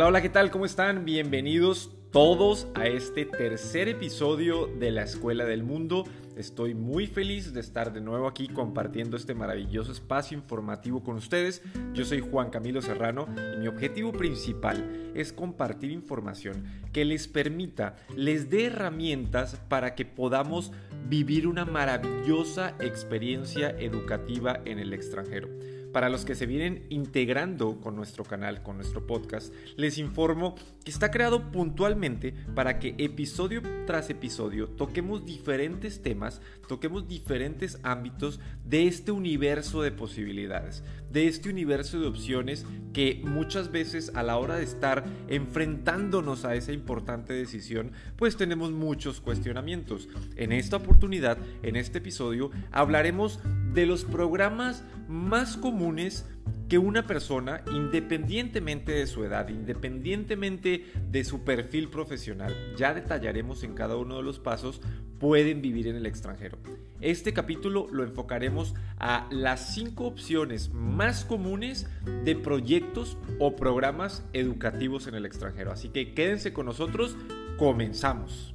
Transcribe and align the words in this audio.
Hola, 0.00 0.08
hola, 0.08 0.22
¿qué 0.22 0.30
tal? 0.30 0.50
¿Cómo 0.50 0.64
están? 0.64 1.04
Bienvenidos 1.04 1.90
todos 2.10 2.68
a 2.74 2.86
este 2.86 3.26
tercer 3.26 3.86
episodio 3.86 4.66
de 4.66 4.90
la 4.90 5.02
Escuela 5.02 5.44
del 5.44 5.62
Mundo. 5.62 6.04
Estoy 6.38 6.74
muy 6.74 7.06
feliz 7.06 7.52
de 7.52 7.60
estar 7.60 7.92
de 7.92 8.00
nuevo 8.00 8.26
aquí 8.26 8.48
compartiendo 8.48 9.18
este 9.18 9.34
maravilloso 9.34 9.92
espacio 9.92 10.38
informativo 10.38 11.04
con 11.04 11.16
ustedes. 11.16 11.60
Yo 11.92 12.06
soy 12.06 12.20
Juan 12.20 12.48
Camilo 12.48 12.80
Serrano 12.80 13.28
y 13.54 13.58
mi 13.58 13.68
objetivo 13.68 14.10
principal 14.10 15.12
es 15.14 15.34
compartir 15.34 15.90
información 15.90 16.64
que 16.94 17.04
les 17.04 17.28
permita, 17.28 17.96
les 18.16 18.48
dé 18.48 18.68
herramientas 18.68 19.60
para 19.68 19.94
que 19.94 20.06
podamos 20.06 20.72
vivir 21.10 21.46
una 21.46 21.66
maravillosa 21.66 22.74
experiencia 22.80 23.68
educativa 23.78 24.60
en 24.64 24.78
el 24.78 24.94
extranjero. 24.94 25.50
Para 25.92 26.08
los 26.08 26.24
que 26.24 26.36
se 26.36 26.46
vienen 26.46 26.86
integrando 26.88 27.80
con 27.80 27.96
nuestro 27.96 28.24
canal, 28.24 28.62
con 28.62 28.76
nuestro 28.76 29.06
podcast, 29.06 29.52
les 29.76 29.98
informo 29.98 30.54
que 30.84 30.90
está 30.90 31.10
creado 31.10 31.50
puntualmente 31.50 32.32
para 32.54 32.78
que 32.78 32.94
episodio 32.98 33.60
tras 33.86 34.08
episodio 34.08 34.68
toquemos 34.68 35.26
diferentes 35.26 36.00
temas, 36.00 36.42
toquemos 36.68 37.08
diferentes 37.08 37.78
ámbitos 37.82 38.38
de 38.64 38.86
este 38.86 39.10
universo 39.10 39.82
de 39.82 39.90
posibilidades, 39.90 40.84
de 41.10 41.26
este 41.26 41.50
universo 41.50 42.00
de 42.00 42.06
opciones 42.06 42.66
que 42.92 43.20
muchas 43.24 43.70
veces 43.70 44.12
a 44.14 44.22
la 44.22 44.36
hora 44.36 44.56
de 44.56 44.64
estar 44.64 45.04
enfrentándonos 45.28 46.44
a 46.44 46.54
esa 46.54 46.72
importante 46.72 47.32
decisión, 47.32 47.92
pues 48.16 48.36
tenemos 48.36 48.72
muchos 48.72 49.20
cuestionamientos. 49.20 50.08
En 50.36 50.52
esta 50.52 50.76
oportunidad, 50.76 51.38
en 51.62 51.76
este 51.76 51.98
episodio, 51.98 52.50
hablaremos 52.72 53.40
de 53.72 53.86
los 53.86 54.04
programas 54.04 54.84
más 55.08 55.56
comunes 55.56 56.26
que 56.68 56.78
una 56.78 57.06
persona, 57.06 57.62
independientemente 57.72 58.92
de 58.92 59.06
su 59.06 59.24
edad, 59.24 59.48
independientemente 59.48 60.86
de 61.10 61.24
su 61.24 61.44
perfil 61.44 61.88
profesional, 61.88 62.54
ya 62.76 62.94
detallaremos 62.94 63.64
en 63.64 63.74
cada 63.74 63.96
uno 63.96 64.16
de 64.16 64.22
los 64.22 64.38
pasos, 64.38 64.80
pueden 65.18 65.60
vivir 65.62 65.86
en 65.88 65.96
el 65.96 66.06
extranjero. 66.06 66.58
Este 67.00 67.32
capítulo 67.32 67.86
lo 67.92 68.04
enfocaremos 68.04 68.74
a 68.98 69.28
las 69.30 69.74
cinco 69.74 70.06
opciones 70.06 70.72
más 70.72 71.24
comunes 71.24 71.88
de 72.24 72.36
proyectos 72.36 73.16
o 73.38 73.56
programas 73.56 74.24
educativos 74.32 75.06
en 75.06 75.14
el 75.14 75.26
extranjero. 75.26 75.72
Así 75.72 75.88
que 75.88 76.14
quédense 76.14 76.52
con 76.52 76.66
nosotros, 76.66 77.16
comenzamos. 77.58 78.54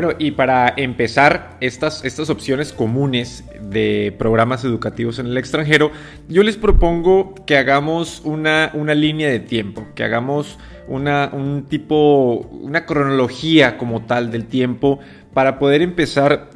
Bueno, 0.00 0.14
y 0.16 0.30
para 0.30 0.72
empezar 0.76 1.56
estas, 1.60 2.04
estas 2.04 2.30
opciones 2.30 2.72
comunes 2.72 3.42
de 3.60 4.14
programas 4.16 4.62
educativos 4.62 5.18
en 5.18 5.26
el 5.26 5.36
extranjero, 5.36 5.90
yo 6.28 6.44
les 6.44 6.56
propongo 6.56 7.34
que 7.46 7.56
hagamos 7.56 8.22
una, 8.24 8.70
una 8.74 8.94
línea 8.94 9.28
de 9.28 9.40
tiempo, 9.40 9.88
que 9.96 10.04
hagamos 10.04 10.56
una, 10.86 11.30
un 11.32 11.64
tipo, 11.64 12.46
una 12.62 12.86
cronología 12.86 13.76
como 13.76 14.02
tal 14.02 14.30
del 14.30 14.46
tiempo 14.46 15.00
para 15.34 15.58
poder 15.58 15.82
empezar 15.82 16.50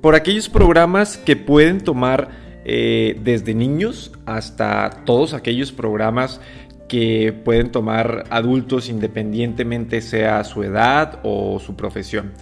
por 0.00 0.16
aquellos 0.16 0.48
programas 0.48 1.18
que 1.18 1.36
pueden 1.36 1.82
tomar 1.82 2.30
eh, 2.64 3.16
desde 3.22 3.54
niños 3.54 4.10
hasta 4.26 5.04
todos 5.04 5.34
aquellos 5.34 5.70
programas 5.70 6.40
que 6.88 7.32
pueden 7.44 7.70
tomar 7.70 8.24
adultos 8.30 8.88
independientemente 8.88 10.00
sea 10.00 10.42
su 10.42 10.64
edad 10.64 11.20
o 11.22 11.60
su 11.60 11.76
profesión. 11.76 12.32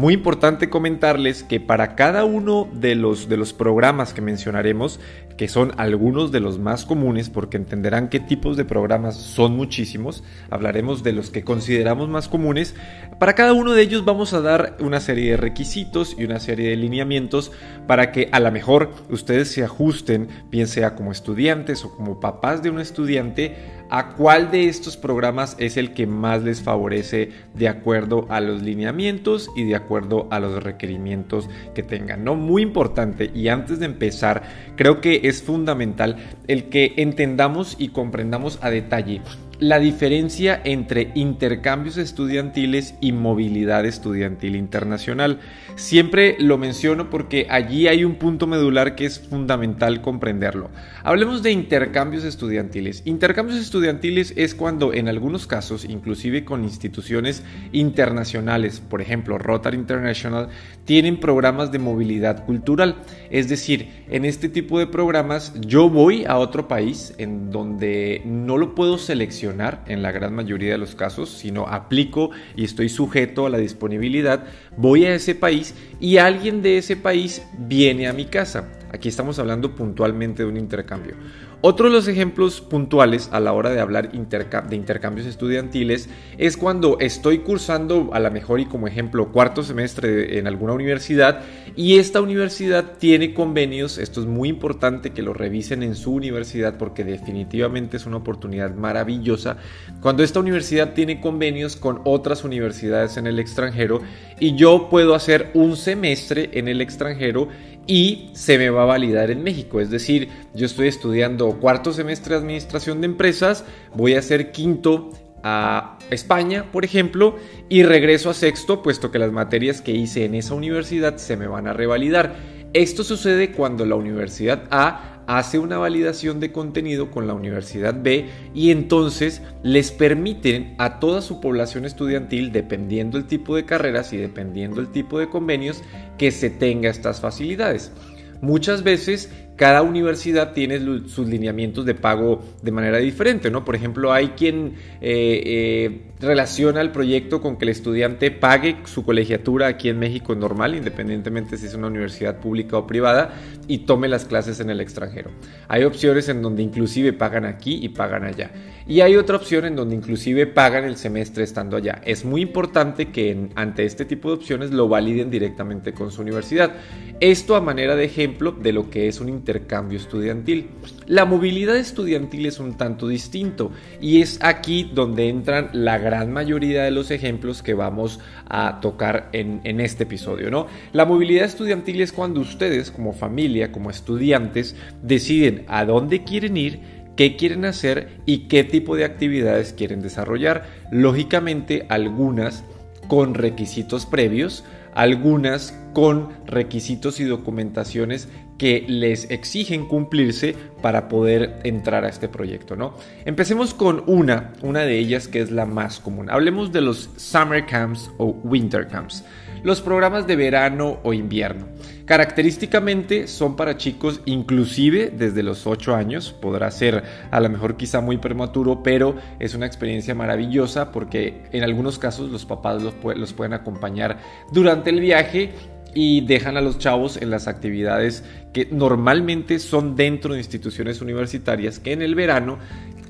Muy 0.00 0.14
importante 0.14 0.70
comentarles 0.70 1.42
que 1.42 1.60
para 1.60 1.94
cada 1.94 2.24
uno 2.24 2.66
de 2.72 2.94
los, 2.94 3.28
de 3.28 3.36
los 3.36 3.52
programas 3.52 4.14
que 4.14 4.22
mencionaremos, 4.22 4.98
que 5.36 5.48
son 5.48 5.72
algunos 5.76 6.32
de 6.32 6.40
los 6.40 6.58
más 6.58 6.84
comunes, 6.84 7.30
porque 7.30 7.56
entenderán 7.56 8.08
qué 8.08 8.20
tipos 8.20 8.56
de 8.56 8.64
programas 8.64 9.16
son 9.16 9.56
muchísimos, 9.56 10.22
hablaremos 10.50 11.02
de 11.02 11.12
los 11.12 11.30
que 11.30 11.44
consideramos 11.44 12.08
más 12.08 12.28
comunes, 12.28 12.74
para 13.18 13.34
cada 13.34 13.52
uno 13.52 13.72
de 13.72 13.82
ellos 13.82 14.04
vamos 14.04 14.32
a 14.32 14.40
dar 14.40 14.76
una 14.80 15.00
serie 15.00 15.32
de 15.32 15.36
requisitos 15.36 16.16
y 16.18 16.24
una 16.24 16.40
serie 16.40 16.70
de 16.70 16.76
lineamientos 16.76 17.52
para 17.86 18.12
que 18.12 18.28
a 18.32 18.40
lo 18.40 18.50
mejor 18.50 18.90
ustedes 19.08 19.50
se 19.50 19.64
ajusten, 19.64 20.28
bien 20.50 20.66
sea 20.66 20.94
como 20.94 21.12
estudiantes 21.12 21.84
o 21.84 21.94
como 21.94 22.20
papás 22.20 22.62
de 22.62 22.70
un 22.70 22.80
estudiante, 22.80 23.56
a 23.90 24.10
cuál 24.10 24.50
de 24.50 24.68
estos 24.68 24.96
programas 24.96 25.56
es 25.58 25.76
el 25.76 25.92
que 25.92 26.06
más 26.06 26.42
les 26.44 26.62
favorece 26.62 27.30
de 27.54 27.68
acuerdo 27.68 28.26
a 28.30 28.40
los 28.40 28.62
lineamientos 28.62 29.50
y 29.56 29.64
de 29.64 29.74
acuerdo 29.74 30.28
a 30.30 30.38
los 30.38 30.62
requerimientos 30.62 31.48
que 31.74 31.82
tengan. 31.82 32.24
¿no? 32.24 32.36
Muy 32.36 32.62
importante 32.62 33.30
y 33.34 33.48
antes 33.48 33.80
de 33.80 33.86
empezar, 33.86 34.42
creo 34.76 35.00
que 35.00 35.19
es 35.22 35.42
fundamental 35.42 36.16
el 36.48 36.64
que 36.64 36.94
entendamos 36.96 37.76
y 37.78 37.88
comprendamos 37.88 38.58
a 38.62 38.70
detalle 38.70 39.22
la 39.60 39.78
diferencia 39.78 40.58
entre 40.64 41.10
intercambios 41.14 41.98
estudiantiles 41.98 42.94
y 43.02 43.12
movilidad 43.12 43.84
estudiantil 43.84 44.56
internacional. 44.56 45.38
Siempre 45.76 46.36
lo 46.38 46.56
menciono 46.56 47.10
porque 47.10 47.46
allí 47.50 47.86
hay 47.86 48.04
un 48.04 48.14
punto 48.14 48.46
medular 48.46 48.94
que 48.94 49.04
es 49.04 49.18
fundamental 49.20 50.00
comprenderlo. 50.00 50.70
Hablemos 51.04 51.42
de 51.42 51.52
intercambios 51.52 52.24
estudiantiles. 52.24 53.02
Intercambios 53.04 53.58
estudiantiles 53.58 54.32
es 54.36 54.54
cuando 54.54 54.94
en 54.94 55.08
algunos 55.08 55.46
casos, 55.46 55.84
inclusive 55.84 56.46
con 56.46 56.64
instituciones 56.64 57.42
internacionales, 57.72 58.80
por 58.80 59.02
ejemplo 59.02 59.36
Rotary 59.36 59.76
International, 59.76 60.48
tienen 60.86 61.20
programas 61.20 61.70
de 61.70 61.78
movilidad 61.78 62.46
cultural. 62.46 62.96
Es 63.30 63.50
decir, 63.50 64.04
en 64.08 64.24
este 64.24 64.48
tipo 64.48 64.78
de 64.78 64.86
programas 64.86 65.52
yo 65.60 65.90
voy 65.90 66.24
a 66.24 66.38
otro 66.38 66.66
país 66.66 67.14
en 67.18 67.50
donde 67.50 68.22
no 68.24 68.56
lo 68.56 68.74
puedo 68.74 68.96
seleccionar 68.96 69.49
en 69.86 70.02
la 70.02 70.12
gran 70.12 70.34
mayoría 70.34 70.72
de 70.72 70.78
los 70.78 70.94
casos, 70.94 71.30
sino 71.30 71.66
aplico 71.66 72.30
y 72.56 72.64
estoy 72.64 72.88
sujeto 72.88 73.46
a 73.46 73.50
la 73.50 73.58
disponibilidad, 73.58 74.44
voy 74.76 75.04
a 75.04 75.14
ese 75.14 75.34
país 75.34 75.74
y 75.98 76.18
alguien 76.18 76.62
de 76.62 76.78
ese 76.78 76.96
país 76.96 77.42
viene 77.58 78.06
a 78.06 78.12
mi 78.12 78.26
casa. 78.26 78.68
Aquí 78.92 79.08
estamos 79.08 79.38
hablando 79.38 79.74
puntualmente 79.74 80.42
de 80.42 80.48
un 80.48 80.56
intercambio. 80.56 81.14
Otro 81.62 81.88
de 81.88 81.92
los 81.92 82.08
ejemplos 82.08 82.62
puntuales 82.62 83.28
a 83.32 83.38
la 83.38 83.52
hora 83.52 83.68
de 83.68 83.80
hablar 83.80 84.12
de 84.12 84.76
intercambios 84.76 85.26
estudiantiles 85.26 86.08
es 86.38 86.56
cuando 86.56 86.98
estoy 87.00 87.40
cursando 87.40 88.08
a 88.14 88.18
la 88.18 88.30
mejor 88.30 88.60
y 88.60 88.64
como 88.64 88.88
ejemplo 88.88 89.30
cuarto 89.30 89.62
semestre 89.62 90.38
en 90.38 90.46
alguna 90.46 90.72
universidad 90.72 91.42
y 91.76 91.98
esta 91.98 92.22
universidad 92.22 92.92
tiene 92.96 93.34
convenios, 93.34 93.98
esto 93.98 94.22
es 94.22 94.26
muy 94.26 94.48
importante 94.48 95.10
que 95.10 95.20
lo 95.20 95.34
revisen 95.34 95.82
en 95.82 95.96
su 95.96 96.14
universidad 96.14 96.78
porque 96.78 97.04
definitivamente 97.04 97.98
es 97.98 98.06
una 98.06 98.16
oportunidad 98.16 98.74
maravillosa, 98.74 99.58
cuando 100.00 100.22
esta 100.22 100.40
universidad 100.40 100.94
tiene 100.94 101.20
convenios 101.20 101.76
con 101.76 102.00
otras 102.04 102.42
universidades 102.42 103.18
en 103.18 103.26
el 103.26 103.38
extranjero 103.38 104.00
y 104.38 104.56
yo 104.56 104.88
puedo 104.88 105.14
hacer 105.14 105.50
un 105.52 105.76
semestre 105.76 106.48
en 106.54 106.68
el 106.68 106.80
extranjero 106.80 107.48
y 107.86 108.30
se 108.34 108.58
me 108.58 108.70
va 108.70 108.82
a 108.82 108.86
validar 108.86 109.30
en 109.30 109.42
México. 109.42 109.80
Es 109.80 109.90
decir, 109.90 110.28
yo 110.54 110.66
estoy 110.66 110.88
estudiando 110.88 111.58
cuarto 111.58 111.92
semestre 111.92 112.34
de 112.34 112.40
administración 112.40 113.00
de 113.00 113.06
empresas, 113.06 113.64
voy 113.94 114.14
a 114.14 114.20
hacer 114.20 114.52
quinto 114.52 115.10
a 115.42 115.98
España, 116.10 116.70
por 116.70 116.84
ejemplo, 116.84 117.36
y 117.68 117.82
regreso 117.82 118.30
a 118.30 118.34
sexto, 118.34 118.82
puesto 118.82 119.10
que 119.10 119.18
las 119.18 119.32
materias 119.32 119.80
que 119.80 119.92
hice 119.92 120.24
en 120.24 120.34
esa 120.34 120.54
universidad 120.54 121.16
se 121.16 121.36
me 121.36 121.46
van 121.46 121.66
a 121.66 121.72
revalidar. 121.72 122.36
Esto 122.72 123.02
sucede 123.02 123.52
cuando 123.52 123.84
la 123.84 123.96
universidad 123.96 124.64
A 124.70 125.19
hace 125.26 125.58
una 125.58 125.78
validación 125.78 126.40
de 126.40 126.52
contenido 126.52 127.10
con 127.10 127.26
la 127.26 127.34
Universidad 127.34 127.94
B 128.02 128.28
y 128.54 128.70
entonces 128.70 129.42
les 129.62 129.92
permiten 129.92 130.74
a 130.78 131.00
toda 131.00 131.22
su 131.22 131.40
población 131.40 131.84
estudiantil, 131.84 132.52
dependiendo 132.52 133.18
el 133.18 133.26
tipo 133.26 133.56
de 133.56 133.64
carreras 133.64 134.12
y 134.12 134.16
dependiendo 134.16 134.80
el 134.80 134.88
tipo 134.88 135.18
de 135.18 135.28
convenios, 135.28 135.82
que 136.18 136.30
se 136.30 136.50
tenga 136.50 136.90
estas 136.90 137.20
facilidades. 137.20 137.92
Muchas 138.40 138.82
veces 138.82 139.30
cada 139.60 139.82
universidad 139.82 140.54
tiene 140.54 140.80
sus 141.06 141.28
lineamientos 141.28 141.84
de 141.84 141.94
pago 141.94 142.42
de 142.62 142.72
manera 142.72 142.96
diferente, 142.96 143.50
¿no? 143.50 143.62
Por 143.62 143.76
ejemplo, 143.76 144.10
hay 144.10 144.28
quien 144.28 144.72
eh, 145.02 145.42
eh, 145.44 146.00
relaciona 146.18 146.80
el 146.80 146.92
proyecto 146.92 147.42
con 147.42 147.58
que 147.58 147.66
el 147.66 147.68
estudiante 147.68 148.30
pague 148.30 148.78
su 148.86 149.04
colegiatura 149.04 149.66
aquí 149.66 149.90
en 149.90 149.98
México 149.98 150.34
normal, 150.34 150.76
independientemente 150.76 151.58
si 151.58 151.66
es 151.66 151.74
una 151.74 151.88
universidad 151.88 152.38
pública 152.40 152.78
o 152.78 152.86
privada, 152.86 153.34
y 153.68 153.80
tome 153.80 154.08
las 154.08 154.24
clases 154.24 154.60
en 154.60 154.70
el 154.70 154.80
extranjero. 154.80 155.30
Hay 155.68 155.84
opciones 155.84 156.30
en 156.30 156.40
donde 156.40 156.62
inclusive 156.62 157.12
pagan 157.12 157.44
aquí 157.44 157.80
y 157.82 157.90
pagan 157.90 158.24
allá. 158.24 158.50
Y 158.86 159.02
hay 159.02 159.16
otra 159.16 159.36
opción 159.36 159.66
en 159.66 159.76
donde 159.76 159.94
inclusive 159.94 160.46
pagan 160.46 160.84
el 160.84 160.96
semestre 160.96 161.44
estando 161.44 161.76
allá. 161.76 162.00
Es 162.04 162.24
muy 162.24 162.40
importante 162.40 163.12
que 163.12 163.50
ante 163.54 163.84
este 163.84 164.04
tipo 164.04 164.28
de 164.30 164.34
opciones 164.36 164.72
lo 164.72 164.88
validen 164.88 165.30
directamente 165.30 165.92
con 165.92 166.10
su 166.10 166.22
universidad. 166.22 166.72
Esto 167.20 167.54
a 167.54 167.60
manera 167.60 167.94
de 167.94 168.04
ejemplo 168.04 168.52
de 168.52 168.72
lo 168.72 168.90
que 168.90 169.06
es 169.06 169.20
un 169.20 169.28
intercambio 169.50 169.98
estudiantil. 169.98 170.68
La 171.06 171.24
movilidad 171.24 171.76
estudiantil 171.76 172.46
es 172.46 172.60
un 172.60 172.76
tanto 172.76 173.08
distinto 173.08 173.72
y 174.00 174.22
es 174.22 174.38
aquí 174.42 174.88
donde 174.94 175.28
entran 175.28 175.70
la 175.72 175.98
gran 175.98 176.32
mayoría 176.32 176.84
de 176.84 176.92
los 176.92 177.10
ejemplos 177.10 177.62
que 177.62 177.74
vamos 177.74 178.20
a 178.48 178.80
tocar 178.80 179.28
en, 179.32 179.60
en 179.64 179.80
este 179.80 180.04
episodio. 180.04 180.50
¿no? 180.50 180.68
La 180.92 181.04
movilidad 181.04 181.44
estudiantil 181.44 182.00
es 182.00 182.12
cuando 182.12 182.40
ustedes 182.40 182.92
como 182.92 183.12
familia, 183.12 183.72
como 183.72 183.90
estudiantes, 183.90 184.76
deciden 185.02 185.64
a 185.66 185.84
dónde 185.84 186.22
quieren 186.22 186.56
ir, 186.56 186.80
qué 187.16 187.36
quieren 187.36 187.64
hacer 187.64 188.20
y 188.26 188.48
qué 188.48 188.62
tipo 188.62 188.94
de 188.94 189.04
actividades 189.04 189.72
quieren 189.72 190.00
desarrollar. 190.00 190.66
Lógicamente, 190.92 191.86
algunas 191.88 192.62
con 193.08 193.34
requisitos 193.34 194.06
previos, 194.06 194.62
algunas 194.94 195.76
con 195.92 196.28
requisitos 196.46 197.18
y 197.18 197.24
documentaciones 197.24 198.28
que 198.60 198.84
les 198.86 199.30
exigen 199.30 199.86
cumplirse 199.86 200.54
para 200.82 201.08
poder 201.08 201.60
entrar 201.64 202.04
a 202.04 202.10
este 202.10 202.28
proyecto, 202.28 202.76
¿no? 202.76 202.92
Empecemos 203.24 203.72
con 203.72 204.04
una, 204.06 204.52
una 204.60 204.80
de 204.80 204.98
ellas 204.98 205.28
que 205.28 205.40
es 205.40 205.50
la 205.50 205.64
más 205.64 205.98
común. 205.98 206.28
Hablemos 206.28 206.70
de 206.70 206.82
los 206.82 207.08
summer 207.16 207.64
camps 207.64 208.10
o 208.18 208.26
winter 208.44 208.86
camps 208.86 209.24
los 209.62 209.80
programas 209.80 210.26
de 210.26 210.36
verano 210.36 210.98
o 211.02 211.12
invierno. 211.12 211.66
Característicamente 212.04 213.28
son 213.28 213.56
para 213.56 213.76
chicos 213.76 214.20
inclusive 214.24 215.12
desde 215.16 215.42
los 215.42 215.66
8 215.66 215.94
años, 215.94 216.32
podrá 216.32 216.70
ser 216.70 217.04
a 217.30 217.40
lo 217.40 217.48
mejor 217.48 217.76
quizá 217.76 218.00
muy 218.00 218.18
prematuro, 218.18 218.82
pero 218.82 219.16
es 219.38 219.54
una 219.54 219.66
experiencia 219.66 220.14
maravillosa 220.14 220.90
porque 220.92 221.42
en 221.52 221.62
algunos 221.62 221.98
casos 221.98 222.30
los 222.30 222.46
papás 222.46 222.82
los, 222.82 222.94
los 223.16 223.32
pueden 223.32 223.52
acompañar 223.52 224.18
durante 224.50 224.90
el 224.90 225.00
viaje 225.00 225.52
y 225.94 226.22
dejan 226.22 226.56
a 226.56 226.60
los 226.60 226.78
chavos 226.78 227.16
en 227.16 227.30
las 227.30 227.48
actividades 227.48 228.24
que 228.52 228.68
normalmente 228.70 229.58
son 229.58 229.96
dentro 229.96 230.34
de 230.34 230.40
instituciones 230.40 231.00
universitarias 231.00 231.78
que 231.78 231.92
en 231.92 232.02
el 232.02 232.14
verano 232.14 232.58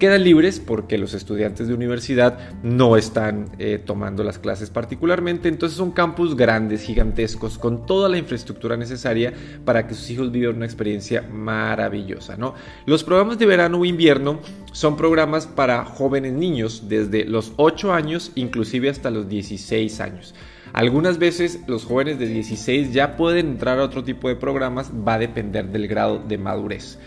quedan 0.00 0.24
libres 0.24 0.60
porque 0.60 0.96
los 0.96 1.12
estudiantes 1.12 1.68
de 1.68 1.74
universidad 1.74 2.38
no 2.62 2.96
están 2.96 3.50
eh, 3.58 3.78
tomando 3.84 4.24
las 4.24 4.38
clases 4.38 4.70
particularmente. 4.70 5.48
Entonces 5.48 5.76
son 5.76 5.92
campus 5.92 6.34
grandes, 6.34 6.82
gigantescos, 6.82 7.58
con 7.58 7.84
toda 7.84 8.08
la 8.08 8.16
infraestructura 8.16 8.78
necesaria 8.78 9.34
para 9.64 9.86
que 9.86 9.94
sus 9.94 10.10
hijos 10.10 10.32
vivan 10.32 10.56
una 10.56 10.64
experiencia 10.64 11.22
maravillosa. 11.30 12.38
¿no? 12.38 12.54
Los 12.86 13.04
programas 13.04 13.38
de 13.38 13.46
verano 13.46 13.78
o 13.78 13.84
invierno 13.84 14.40
son 14.72 14.96
programas 14.96 15.46
para 15.46 15.84
jóvenes 15.84 16.32
niños 16.32 16.84
desde 16.88 17.26
los 17.26 17.52
8 17.56 17.92
años, 17.92 18.32
inclusive 18.36 18.88
hasta 18.88 19.10
los 19.10 19.28
16 19.28 20.00
años. 20.00 20.34
Algunas 20.72 21.18
veces 21.18 21.60
los 21.66 21.84
jóvenes 21.84 22.18
de 22.18 22.26
16 22.26 22.92
ya 22.92 23.16
pueden 23.16 23.48
entrar 23.48 23.78
a 23.78 23.84
otro 23.84 24.04
tipo 24.04 24.28
de 24.28 24.36
programas, 24.36 24.90
va 25.06 25.14
a 25.14 25.18
depender 25.18 25.68
del 25.68 25.88
grado 25.88 26.18
de 26.18 26.38
madurez. 26.38 26.98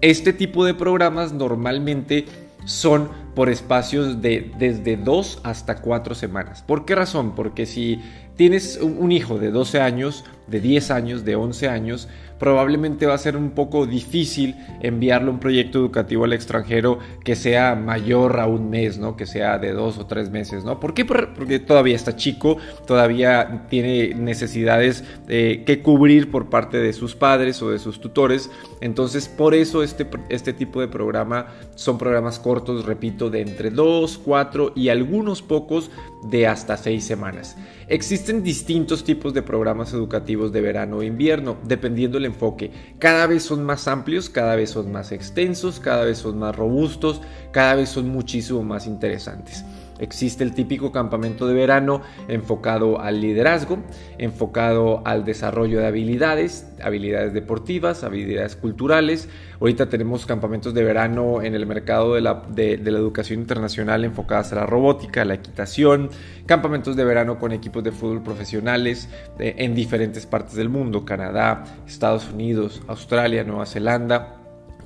Este 0.00 0.32
tipo 0.32 0.64
de 0.64 0.74
programas 0.74 1.32
normalmente 1.32 2.24
son 2.64 3.08
por 3.34 3.48
espacios 3.48 4.20
de 4.20 4.50
desde 4.58 4.96
2 4.96 5.40
hasta 5.44 5.80
4 5.80 6.14
semanas. 6.14 6.62
¿Por 6.62 6.84
qué 6.84 6.94
razón? 6.94 7.34
Porque 7.34 7.66
si 7.66 8.00
tienes 8.36 8.78
un 8.80 9.12
hijo 9.12 9.38
de 9.38 9.50
12 9.50 9.80
años, 9.80 10.24
de 10.50 10.60
10 10.60 10.90
años, 10.90 11.24
de 11.24 11.36
11 11.36 11.68
años, 11.68 12.08
probablemente 12.40 13.06
va 13.06 13.14
a 13.14 13.18
ser 13.18 13.36
un 13.36 13.50
poco 13.50 13.86
difícil 13.86 14.56
enviarle 14.80 15.30
un 15.30 15.38
proyecto 15.38 15.78
educativo 15.78 16.24
al 16.24 16.32
extranjero 16.32 16.98
que 17.22 17.36
sea 17.36 17.76
mayor 17.76 18.40
a 18.40 18.46
un 18.46 18.70
mes, 18.70 18.98
¿no? 18.98 19.14
Que 19.14 19.26
sea 19.26 19.58
de 19.58 19.72
dos 19.72 19.98
o 19.98 20.06
tres 20.06 20.30
meses, 20.30 20.64
¿no? 20.64 20.80
¿Por 20.80 20.94
qué? 20.94 21.04
Porque 21.04 21.58
todavía 21.58 21.94
está 21.94 22.16
chico, 22.16 22.56
todavía 22.86 23.66
tiene 23.68 24.14
necesidades 24.14 25.04
eh, 25.28 25.64
que 25.66 25.82
cubrir 25.82 26.30
por 26.30 26.48
parte 26.48 26.78
de 26.78 26.94
sus 26.94 27.14
padres 27.14 27.60
o 27.60 27.70
de 27.70 27.78
sus 27.78 28.00
tutores. 28.00 28.50
Entonces, 28.80 29.28
por 29.28 29.54
eso 29.54 29.82
este, 29.82 30.06
este 30.30 30.54
tipo 30.54 30.80
de 30.80 30.88
programa 30.88 31.48
son 31.74 31.98
programas 31.98 32.38
cortos, 32.38 32.86
repito, 32.86 33.28
de 33.28 33.42
entre 33.42 33.70
dos, 33.70 34.16
cuatro 34.16 34.72
y 34.74 34.88
algunos 34.88 35.42
pocos 35.42 35.90
de 36.22 36.46
hasta 36.46 36.78
seis 36.78 37.04
semanas. 37.04 37.58
Existen 37.86 38.42
distintos 38.42 39.04
tipos 39.04 39.34
de 39.34 39.42
programas 39.42 39.92
educativos 39.92 40.39
de 40.48 40.60
verano 40.60 40.98
o 40.98 41.02
invierno, 41.02 41.58
dependiendo 41.64 42.16
del 42.18 42.26
enfoque. 42.26 42.70
Cada 42.98 43.26
vez 43.26 43.42
son 43.42 43.62
más 43.64 43.86
amplios, 43.86 44.30
cada 44.30 44.56
vez 44.56 44.70
son 44.70 44.90
más 44.90 45.12
extensos, 45.12 45.80
cada 45.80 46.04
vez 46.04 46.18
son 46.18 46.38
más 46.38 46.56
robustos, 46.56 47.20
cada 47.52 47.74
vez 47.74 47.90
son 47.90 48.08
muchísimo 48.08 48.62
más 48.62 48.86
interesantes. 48.86 49.64
Existe 50.00 50.42
el 50.42 50.54
típico 50.54 50.92
campamento 50.92 51.46
de 51.46 51.54
verano 51.54 52.00
enfocado 52.26 53.00
al 53.00 53.20
liderazgo, 53.20 53.78
enfocado 54.18 55.02
al 55.04 55.24
desarrollo 55.24 55.78
de 55.78 55.86
habilidades, 55.86 56.66
habilidades 56.82 57.34
deportivas, 57.34 58.02
habilidades 58.02 58.56
culturales. 58.56 59.28
Ahorita 59.60 59.90
tenemos 59.90 60.24
campamentos 60.24 60.72
de 60.72 60.82
verano 60.82 61.42
en 61.42 61.54
el 61.54 61.66
mercado 61.66 62.14
de 62.14 62.22
la, 62.22 62.42
educación 62.56 63.40
internacional 63.40 64.04
enfocadas 64.04 64.52
a 64.52 64.56
la 64.56 64.66
robótica, 64.66 65.24
la 65.26 65.34
equitación, 65.34 66.08
campamentos 66.46 66.96
de 66.96 67.04
verano 67.04 67.38
con 67.38 67.52
equipos 67.52 67.84
de 67.84 67.92
fútbol 67.92 68.22
profesionales 68.22 69.08
eh, 69.38 69.54
en 69.58 69.74
diferentes 69.74 70.24
partes 70.24 70.54
del 70.54 70.70
mundo, 70.70 71.04
Canadá, 71.04 71.64
Estados 71.86 72.30
Unidos, 72.32 72.80
Australia, 72.88 73.44
Nueva 73.44 73.66
Zelanda. 73.66 74.39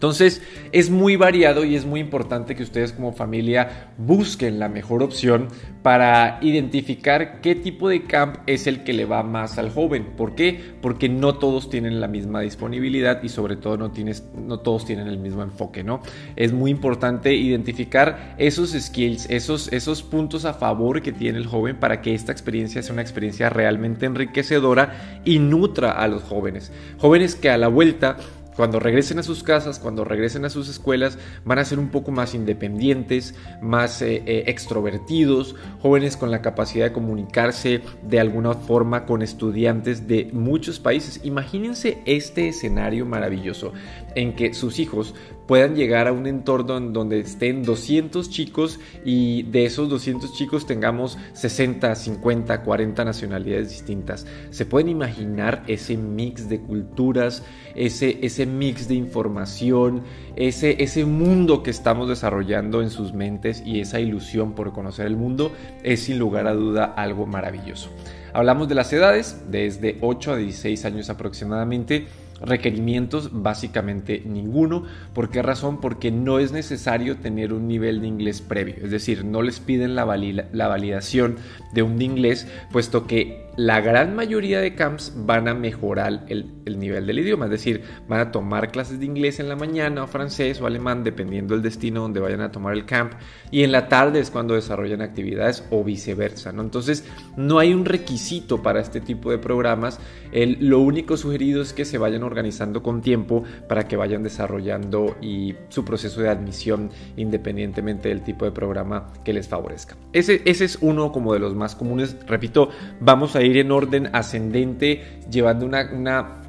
Entonces 0.05 0.43
es 0.71 0.91
muy 0.91 1.17
variado 1.17 1.65
y 1.65 1.77
es 1.77 1.87
muy 1.87 1.99
importante 1.99 2.55
que 2.55 2.63
ustedes 2.63 2.93
como 2.93 3.15
familia 3.15 3.89
busquen 3.97 4.59
la 4.59 4.69
mejor 4.69 5.03
opción 5.03 5.49
para 5.83 6.39
identificar 6.43 7.41
qué 7.41 7.55
tipo 7.55 7.89
de 7.89 8.05
camp 8.05 8.37
es 8.47 8.67
el 8.67 8.85
que 8.85 8.93
le 8.93 9.07
va 9.07 9.23
más 9.23 9.57
al 9.57 9.71
joven. 9.71 10.13
¿Por 10.15 10.35
qué? 10.35 10.61
Porque 10.83 11.09
no 11.09 11.37
todos 11.39 11.71
tienen 11.71 12.03
la 12.03 12.09
misma 12.09 12.43
disponibilidad 12.43 13.23
y 13.23 13.31
sobre 13.31 13.57
todo 13.57 13.79
no, 13.79 13.93
tienes, 13.93 14.25
no 14.37 14.61
todos 14.61 14.85
tienen 14.85 15.09
el 15.09 15.17
mismo 15.17 15.43
enfoque, 15.43 15.83
¿no? 15.83 16.03
Es 16.37 16.53
muy 16.53 16.71
importante 16.71 17.35
identificar 17.35 18.35
esos 18.37 18.73
skills, 18.73 19.31
esos, 19.31 19.73
esos 19.73 20.03
puntos 20.03 20.45
a 20.45 20.53
favor 20.53 21.01
que 21.01 21.13
tiene 21.13 21.39
el 21.39 21.47
joven 21.47 21.77
para 21.77 22.03
que 22.03 22.15
esta 22.15 22.31
experiencia 22.31 22.83
sea 22.83 22.93
una 22.93 23.03
experiencia 23.03 23.49
realmente 23.49 24.05
enriquecedora 24.05 25.23
y 25.25 25.39
nutra 25.39 25.93
a 25.93 26.09
los 26.09 26.25
jóvenes. 26.25 26.73
Jóvenes 26.99 27.37
que 27.37 27.49
a 27.49 27.57
la 27.57 27.69
vuelta 27.69 28.19
cuando 28.57 28.81
regresen 28.81 29.19
a 29.19 29.23
sus 29.23 29.43
casas, 29.43 29.79
cuando 29.79 30.05
regresen 30.05 30.45
a 30.45 30.51
sus 30.51 30.69
escuelas, 30.69 31.19
van 31.45 31.59
a 31.59 31.65
ser 31.65 31.79
un 31.79 31.89
poco 31.89 32.11
más 32.11 32.35
independientes, 32.35 33.35
más 33.61 34.01
eh, 34.03 34.23
eh, 34.27 34.45
extrovertidos, 34.47 35.57
jóvenes 35.81 36.17
con 36.17 36.31
la 36.31 36.43
capacidad 36.43 36.87
de 36.87 36.93
comunicarse 36.93 37.83
de 38.03 38.21
alguna 38.21 38.55
forma 38.55 39.07
con 39.07 39.23
estudiantes 39.23 40.07
de 40.07 40.31
muchos 40.33 40.79
países. 40.81 41.21
Imagínense 41.25 42.03
este 42.07 42.49
escenario 42.49 43.07
maravilloso 43.07 43.73
en 44.15 44.35
que 44.35 44.55
sus 44.55 44.79
hijos 44.79 45.15
puedan 45.47 45.75
llegar 45.75 46.09
a 46.09 46.13
un 46.13 46.27
entorno 46.27 46.77
en 46.77 46.93
donde 46.93 47.21
estén 47.21 47.63
200 47.63 48.31
chicos 48.31 48.81
y 49.05 49.43
de 49.45 49.67
esos 49.67 49.89
200 49.89 50.33
chicos 50.33 50.67
tengamos 50.67 51.19
60, 51.35 51.95
50, 51.95 52.63
40 52.63 53.05
nacionalidades 53.05 53.71
distintas. 53.71 54.27
¿Se 54.51 54.67
pueden 54.67 54.89
imaginar 54.89 55.63
ese 55.67 55.97
mix 55.97 56.49
de 56.49 56.61
culturas, 56.61 57.43
ese, 57.75 58.19
ese 58.23 58.47
mix 58.47 58.89
de 58.89 58.95
información, 58.95 60.03
ese, 60.37 60.83
ese 60.83 61.05
mundo 61.05 61.63
que 61.63 61.71
estamos 61.71 62.09
desarrollando 62.09 62.83
en 62.83 62.91
sus 62.91 63.13
mentes 63.13 63.63
y 63.65 63.81
esa 63.81 64.01
ilusión 64.01 64.55
por 64.55 64.73
conocer 64.73 65.07
el 65.07 65.17
mundo? 65.17 65.53
Es 65.83 66.05
sin 66.05 66.19
lugar 66.19 66.47
a 66.47 66.55
duda 66.55 66.85
algo 66.85 67.27
maravilloso. 67.27 67.91
Hablamos 68.33 68.69
de 68.69 68.75
las 68.75 68.93
edades, 68.93 69.45
desde 69.49 69.99
8 70.01 70.33
a 70.33 70.37
16 70.37 70.85
años 70.87 71.09
aproximadamente 71.09 72.07
requerimientos 72.41 73.31
básicamente 73.33 74.23
ninguno. 74.25 74.85
¿Por 75.13 75.31
qué 75.31 75.43
razón? 75.43 75.81
Porque 75.81 76.11
no 76.11 76.39
es 76.39 76.53
necesario 76.53 77.17
tener 77.17 77.53
un 77.53 77.69
nivel 77.69 78.01
de 78.01 78.09
inglés 78.09 78.41
previo. 78.41 78.77
Es 78.83 78.91
decir, 78.91 79.25
no 79.25 79.43
les 79.43 79.61
piden 79.61 79.95
la, 79.95 80.05
la 80.53 80.69
validación 80.69 81.37
de 81.73 81.83
un 81.83 82.01
inglés, 82.01 82.47
puesto 82.73 83.07
que 83.07 83.44
la 83.57 83.81
gran 83.81 84.17
mayoría 84.17 84.61
de 84.61 84.75
camps 84.75 85.13
van 85.17 85.49
a 85.49 85.55
mejorar 85.55 86.25
el, 86.29 86.79
nivel 86.79 87.07
del 87.07 87.21
idioma, 87.21 87.45
es 87.45 87.51
decir, 87.53 87.83
van 88.09 88.21
a 88.21 88.33
tomar 88.33 88.73
clases 88.73 88.99
de 88.99 89.07
inglés 89.07 89.39
en 89.39 89.49
la 89.49 89.57
mañana 89.57 90.03
o 90.03 90.07
francés 90.07 90.61
o 90.61 90.67
alemán, 90.67 91.05
dependiendo 91.05 91.55
del 91.55 91.63
destino 91.63 92.03
donde 92.03 92.21
vayan 92.21 92.41
a 92.41 92.51
tomar 92.51 92.75
el 92.75 92.85
camp, 92.85 93.13
y 93.51 93.63
en 93.63 93.73
la 93.73 93.89
tarde 93.89 94.21
es 94.21 94.31
cuando 94.31 94.55
desarrollan 94.55 95.03
actividades 95.03 95.65
o 95.71 95.85
viceversa, 95.85 96.53
¿no? 96.53 96.63
Entonces, 96.63 97.05
no 97.37 97.59
hay 97.59 97.73
un 97.73 97.85
requisito 97.85 98.63
para 98.63 98.81
este 98.81 99.01
tipo 99.01 99.31
de 99.31 99.39
programas, 99.39 100.01
lo 100.33 100.81
único 100.81 101.17
sugerido 101.17 101.63
es 101.63 101.73
que 101.73 101.85
se 101.85 101.97
vayan 101.97 102.25
organizando 102.25 102.83
con 102.83 103.03
tiempo 103.03 103.45
para 103.69 103.87
que 103.87 103.97
vayan 103.97 104.25
desarrollando 104.25 105.17
y 105.23 105.55
su 105.69 105.85
proceso 105.85 106.21
de 106.21 106.29
admisión 106.29 106.91
independientemente 107.17 108.09
del 108.09 108.23
tipo 108.23 108.45
de 108.45 108.51
programa 108.51 109.13
que 109.25 109.33
les 109.33 109.47
favorezca. 109.47 109.97
Ese, 110.13 110.43
ese 110.45 110.65
es 110.65 110.79
uno 110.81 111.13
como 111.13 111.33
de 111.33 111.39
los 111.39 111.55
más 111.55 111.77
comunes, 111.77 112.17
repito, 112.27 112.71
vamos 113.01 113.37
a 113.37 113.44
ir 113.45 113.59
en 113.59 113.73
orden 113.73 114.11
ascendente, 114.13 115.21
llevando 115.31 115.67
una, 115.67 115.91
una 115.93 116.43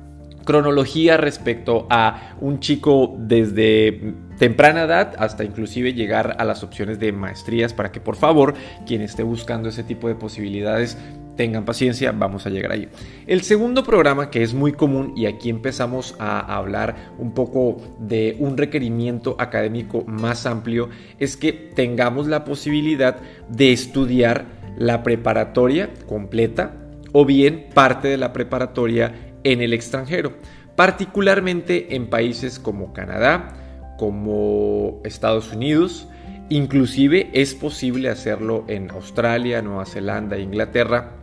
cronología 0.45 1.17
respecto 1.17 1.87
a 1.89 2.35
un 2.39 2.59
chico 2.59 3.15
desde 3.17 4.13
temprana 4.37 4.83
edad 4.83 5.15
hasta 5.17 5.43
inclusive 5.43 5.93
llegar 5.93 6.35
a 6.39 6.45
las 6.45 6.63
opciones 6.63 6.99
de 6.99 7.11
maestrías 7.11 7.73
para 7.73 7.91
que 7.91 7.99
por 7.99 8.15
favor 8.15 8.53
quien 8.85 9.01
esté 9.01 9.23
buscando 9.23 9.69
ese 9.69 9.83
tipo 9.83 10.07
de 10.07 10.15
posibilidades 10.15 10.97
tengan 11.35 11.65
paciencia, 11.65 12.13
vamos 12.13 12.45
a 12.45 12.49
llegar 12.49 12.71
ahí. 12.71 12.87
El 13.27 13.41
segundo 13.41 13.83
programa 13.83 14.29
que 14.29 14.41
es 14.41 14.53
muy 14.53 14.71
común 14.71 15.13
y 15.17 15.25
aquí 15.25 15.49
empezamos 15.49 16.15
a 16.17 16.39
hablar 16.55 16.95
un 17.17 17.33
poco 17.33 17.77
de 17.99 18.37
un 18.39 18.55
requerimiento 18.55 19.35
académico 19.37 20.05
más 20.07 20.45
amplio 20.45 20.89
es 21.19 21.35
que 21.35 21.51
tengamos 21.51 22.27
la 22.27 22.45
posibilidad 22.45 23.17
de 23.49 23.73
estudiar 23.73 24.45
la 24.77 25.03
preparatoria 25.03 25.89
completa 26.07 26.84
o 27.17 27.23
bien 27.23 27.67
parte 27.73 28.09
de 28.09 28.17
la 28.17 28.33
preparatoria 28.33 29.13
en 29.45 29.61
el 29.61 29.71
extranjero, 29.71 30.33
particularmente 30.75 31.95
en 31.95 32.09
países 32.09 32.59
como 32.59 32.91
Canadá, 32.91 33.53
como 33.97 34.99
Estados 35.05 35.53
Unidos, 35.53 36.09
inclusive 36.49 37.29
es 37.31 37.55
posible 37.55 38.09
hacerlo 38.09 38.65
en 38.67 38.91
Australia, 38.91 39.61
Nueva 39.61 39.85
Zelanda, 39.85 40.37
Inglaterra, 40.37 41.13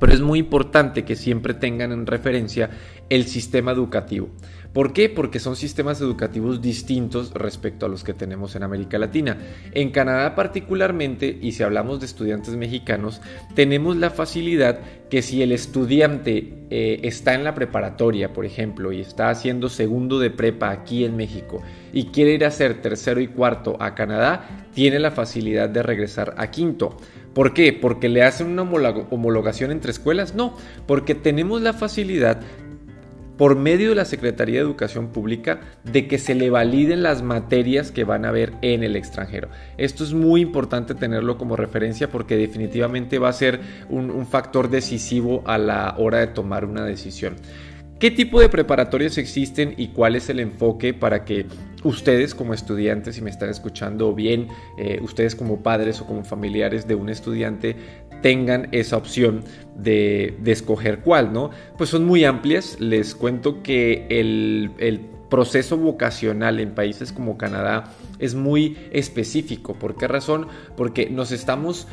pero 0.00 0.12
es 0.12 0.20
muy 0.20 0.40
importante 0.40 1.04
que 1.04 1.14
siempre 1.14 1.54
tengan 1.54 1.92
en 1.92 2.06
referencia 2.06 2.70
el 3.08 3.26
sistema 3.26 3.70
educativo. 3.70 4.30
¿Por 4.72 4.92
qué? 4.92 5.08
Porque 5.08 5.40
son 5.40 5.56
sistemas 5.56 6.00
educativos 6.00 6.62
distintos 6.62 7.32
respecto 7.34 7.86
a 7.86 7.88
los 7.88 8.04
que 8.04 8.14
tenemos 8.14 8.54
en 8.54 8.62
América 8.62 8.98
Latina. 8.98 9.36
En 9.72 9.90
Canadá 9.90 10.36
particularmente, 10.36 11.38
y 11.40 11.52
si 11.52 11.64
hablamos 11.64 11.98
de 11.98 12.06
estudiantes 12.06 12.54
mexicanos, 12.54 13.20
tenemos 13.56 13.96
la 13.96 14.10
facilidad 14.10 14.78
que 15.10 15.22
si 15.22 15.42
el 15.42 15.50
estudiante 15.50 16.66
eh, 16.70 17.00
está 17.02 17.34
en 17.34 17.42
la 17.42 17.52
preparatoria, 17.52 18.32
por 18.32 18.44
ejemplo, 18.44 18.92
y 18.92 19.00
está 19.00 19.28
haciendo 19.28 19.68
segundo 19.68 20.20
de 20.20 20.30
prepa 20.30 20.70
aquí 20.70 21.04
en 21.04 21.16
México 21.16 21.60
y 21.92 22.06
quiere 22.06 22.34
ir 22.34 22.44
a 22.44 22.48
hacer 22.48 22.80
tercero 22.80 23.20
y 23.20 23.26
cuarto 23.26 23.76
a 23.80 23.96
Canadá, 23.96 24.68
tiene 24.72 25.00
la 25.00 25.10
facilidad 25.10 25.68
de 25.68 25.82
regresar 25.82 26.34
a 26.36 26.52
quinto. 26.52 26.96
¿Por 27.34 27.54
qué? 27.54 27.72
¿Porque 27.72 28.08
le 28.08 28.22
hacen 28.22 28.48
una 28.48 28.62
homologación 28.62 29.70
entre 29.70 29.92
escuelas? 29.92 30.34
No, 30.34 30.56
porque 30.86 31.14
tenemos 31.14 31.62
la 31.62 31.72
facilidad 31.72 32.40
por 33.40 33.56
medio 33.56 33.88
de 33.88 33.94
la 33.94 34.04
Secretaría 34.04 34.56
de 34.56 34.66
Educación 34.66 35.08
Pública 35.08 35.60
de 35.82 36.06
que 36.06 36.18
se 36.18 36.34
le 36.34 36.50
validen 36.50 37.02
las 37.02 37.22
materias 37.22 37.90
que 37.90 38.04
van 38.04 38.26
a 38.26 38.30
ver 38.32 38.52
en 38.60 38.82
el 38.82 38.96
extranjero. 38.96 39.48
Esto 39.78 40.04
es 40.04 40.12
muy 40.12 40.42
importante 40.42 40.94
tenerlo 40.94 41.38
como 41.38 41.56
referencia 41.56 42.10
porque 42.10 42.36
definitivamente 42.36 43.18
va 43.18 43.30
a 43.30 43.32
ser 43.32 43.60
un, 43.88 44.10
un 44.10 44.26
factor 44.26 44.68
decisivo 44.68 45.42
a 45.46 45.56
la 45.56 45.94
hora 45.96 46.18
de 46.18 46.26
tomar 46.26 46.66
una 46.66 46.84
decisión. 46.84 47.36
¿Qué 48.00 48.10
tipo 48.10 48.40
de 48.40 48.48
preparatorias 48.48 49.18
existen 49.18 49.74
y 49.76 49.88
cuál 49.88 50.16
es 50.16 50.30
el 50.30 50.40
enfoque 50.40 50.94
para 50.94 51.26
que 51.26 51.44
ustedes 51.84 52.34
como 52.34 52.54
estudiantes, 52.54 53.16
si 53.16 53.20
me 53.20 53.28
están 53.28 53.50
escuchando 53.50 54.14
bien, 54.14 54.48
eh, 54.78 54.98
ustedes 55.02 55.36
como 55.36 55.62
padres 55.62 56.00
o 56.00 56.06
como 56.06 56.24
familiares 56.24 56.88
de 56.88 56.94
un 56.94 57.10
estudiante, 57.10 57.76
tengan 58.22 58.68
esa 58.72 58.96
opción 58.96 59.44
de, 59.76 60.34
escoger 60.46 61.00
cuál, 61.00 61.34
¿no? 61.34 61.50
Pues 61.76 61.90
son 61.90 62.06
muy 62.06 62.24
amplias. 62.24 62.80
Les 62.80 63.14
cuento 63.14 63.62
que 63.62 64.06
el, 64.08 64.70
proceso 65.28 65.76
vocacional 65.76 66.58
en 66.58 66.74
países 66.74 67.12
como 67.12 67.38
Canadá 67.38 67.92
es 68.18 68.34
muy 68.34 68.76
específico. 68.90 69.74
¿Por 69.74 69.96
qué 69.96 70.08
razón? 70.08 70.48
Porque 70.76 71.08
nos 71.08 71.30
estamos 71.30 71.86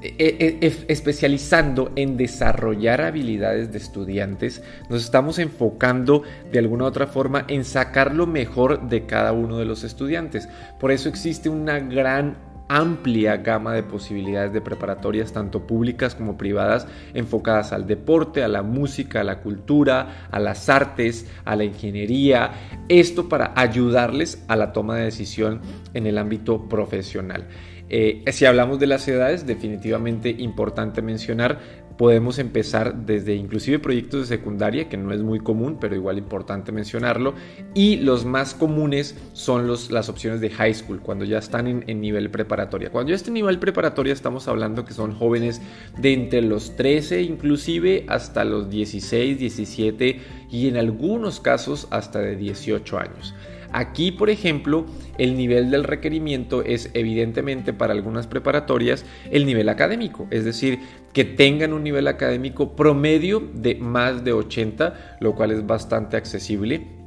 especializando 0.00 1.92
en 1.96 2.16
desarrollar 2.16 3.00
habilidades 3.00 3.72
de 3.72 3.78
estudiantes, 3.78 4.62
nos 4.88 5.04
estamos 5.04 5.38
enfocando 5.38 6.22
de 6.52 6.58
alguna 6.58 6.84
u 6.84 6.86
otra 6.86 7.06
forma 7.06 7.44
en 7.48 7.64
sacar 7.64 8.14
lo 8.14 8.26
mejor 8.26 8.88
de 8.88 9.06
cada 9.06 9.32
uno 9.32 9.58
de 9.58 9.64
los 9.64 9.84
estudiantes. 9.84 10.48
Por 10.78 10.92
eso 10.92 11.08
existe 11.08 11.48
una 11.48 11.80
gran 11.80 12.36
amplia 12.68 13.38
gama 13.38 13.72
de 13.72 13.82
posibilidades 13.82 14.52
de 14.52 14.60
preparatorias, 14.60 15.32
tanto 15.32 15.66
públicas 15.66 16.14
como 16.14 16.36
privadas, 16.36 16.86
enfocadas 17.14 17.72
al 17.72 17.86
deporte, 17.86 18.44
a 18.44 18.48
la 18.48 18.62
música, 18.62 19.22
a 19.22 19.24
la 19.24 19.40
cultura, 19.40 20.28
a 20.30 20.38
las 20.38 20.68
artes, 20.68 21.26
a 21.44 21.56
la 21.56 21.64
ingeniería. 21.64 22.52
Esto 22.88 23.28
para 23.28 23.52
ayudarles 23.56 24.44
a 24.48 24.56
la 24.56 24.72
toma 24.72 24.96
de 24.96 25.04
decisión 25.04 25.60
en 25.94 26.06
el 26.06 26.18
ámbito 26.18 26.68
profesional. 26.68 27.46
Eh, 27.90 28.24
si 28.32 28.44
hablamos 28.44 28.78
de 28.78 28.86
las 28.86 29.06
edades, 29.08 29.46
definitivamente 29.46 30.30
importante 30.30 31.02
mencionar, 31.02 31.58
podemos 31.98 32.38
empezar 32.38 32.94
desde 32.94 33.34
inclusive 33.34 33.80
proyectos 33.80 34.20
de 34.20 34.36
secundaria, 34.36 34.88
que 34.88 34.96
no 34.96 35.12
es 35.12 35.20
muy 35.20 35.40
común, 35.40 35.78
pero 35.80 35.96
igual 35.96 36.16
importante 36.16 36.70
mencionarlo, 36.70 37.34
y 37.74 37.96
los 37.96 38.24
más 38.24 38.54
comunes 38.54 39.16
son 39.32 39.66
las 39.68 40.08
opciones 40.08 40.40
de 40.40 40.48
high 40.48 40.74
school, 40.74 41.00
cuando 41.00 41.24
ya 41.24 41.38
están 41.38 41.66
en, 41.66 41.84
en 41.88 42.00
nivel 42.00 42.30
preparatoria. 42.30 42.90
Cuando 42.90 43.10
ya 43.10 43.16
está 43.16 43.28
en 43.28 43.34
nivel 43.34 43.58
preparatoria 43.58 44.12
estamos 44.12 44.46
hablando 44.46 44.84
que 44.84 44.94
son 44.94 45.12
jóvenes 45.12 45.60
de 45.98 46.12
entre 46.12 46.40
los 46.40 46.76
13 46.76 47.22
inclusive 47.22 48.04
hasta 48.06 48.44
los 48.44 48.70
16, 48.70 49.38
17 49.38 50.20
y 50.50 50.68
en 50.68 50.76
algunos 50.76 51.40
casos 51.40 51.88
hasta 51.90 52.20
de 52.20 52.36
18 52.36 52.96
años. 52.96 53.34
Aquí, 53.72 54.12
por 54.12 54.30
ejemplo, 54.30 54.86
el 55.18 55.36
nivel 55.36 55.70
del 55.70 55.84
requerimiento 55.84 56.62
es 56.64 56.90
evidentemente 56.94 57.72
para 57.72 57.92
algunas 57.92 58.26
preparatorias 58.26 59.04
el 59.30 59.46
nivel 59.46 59.68
académico, 59.68 60.26
es 60.30 60.44
decir, 60.44 60.78
que 61.12 61.24
tengan 61.24 61.72
un 61.72 61.82
nivel 61.82 62.08
académico 62.08 62.74
promedio 62.74 63.40
de 63.52 63.74
más 63.74 64.24
de 64.24 64.32
80, 64.32 65.18
lo 65.20 65.34
cual 65.34 65.50
es 65.50 65.66
bastante 65.66 66.16
accesible. 66.16 66.98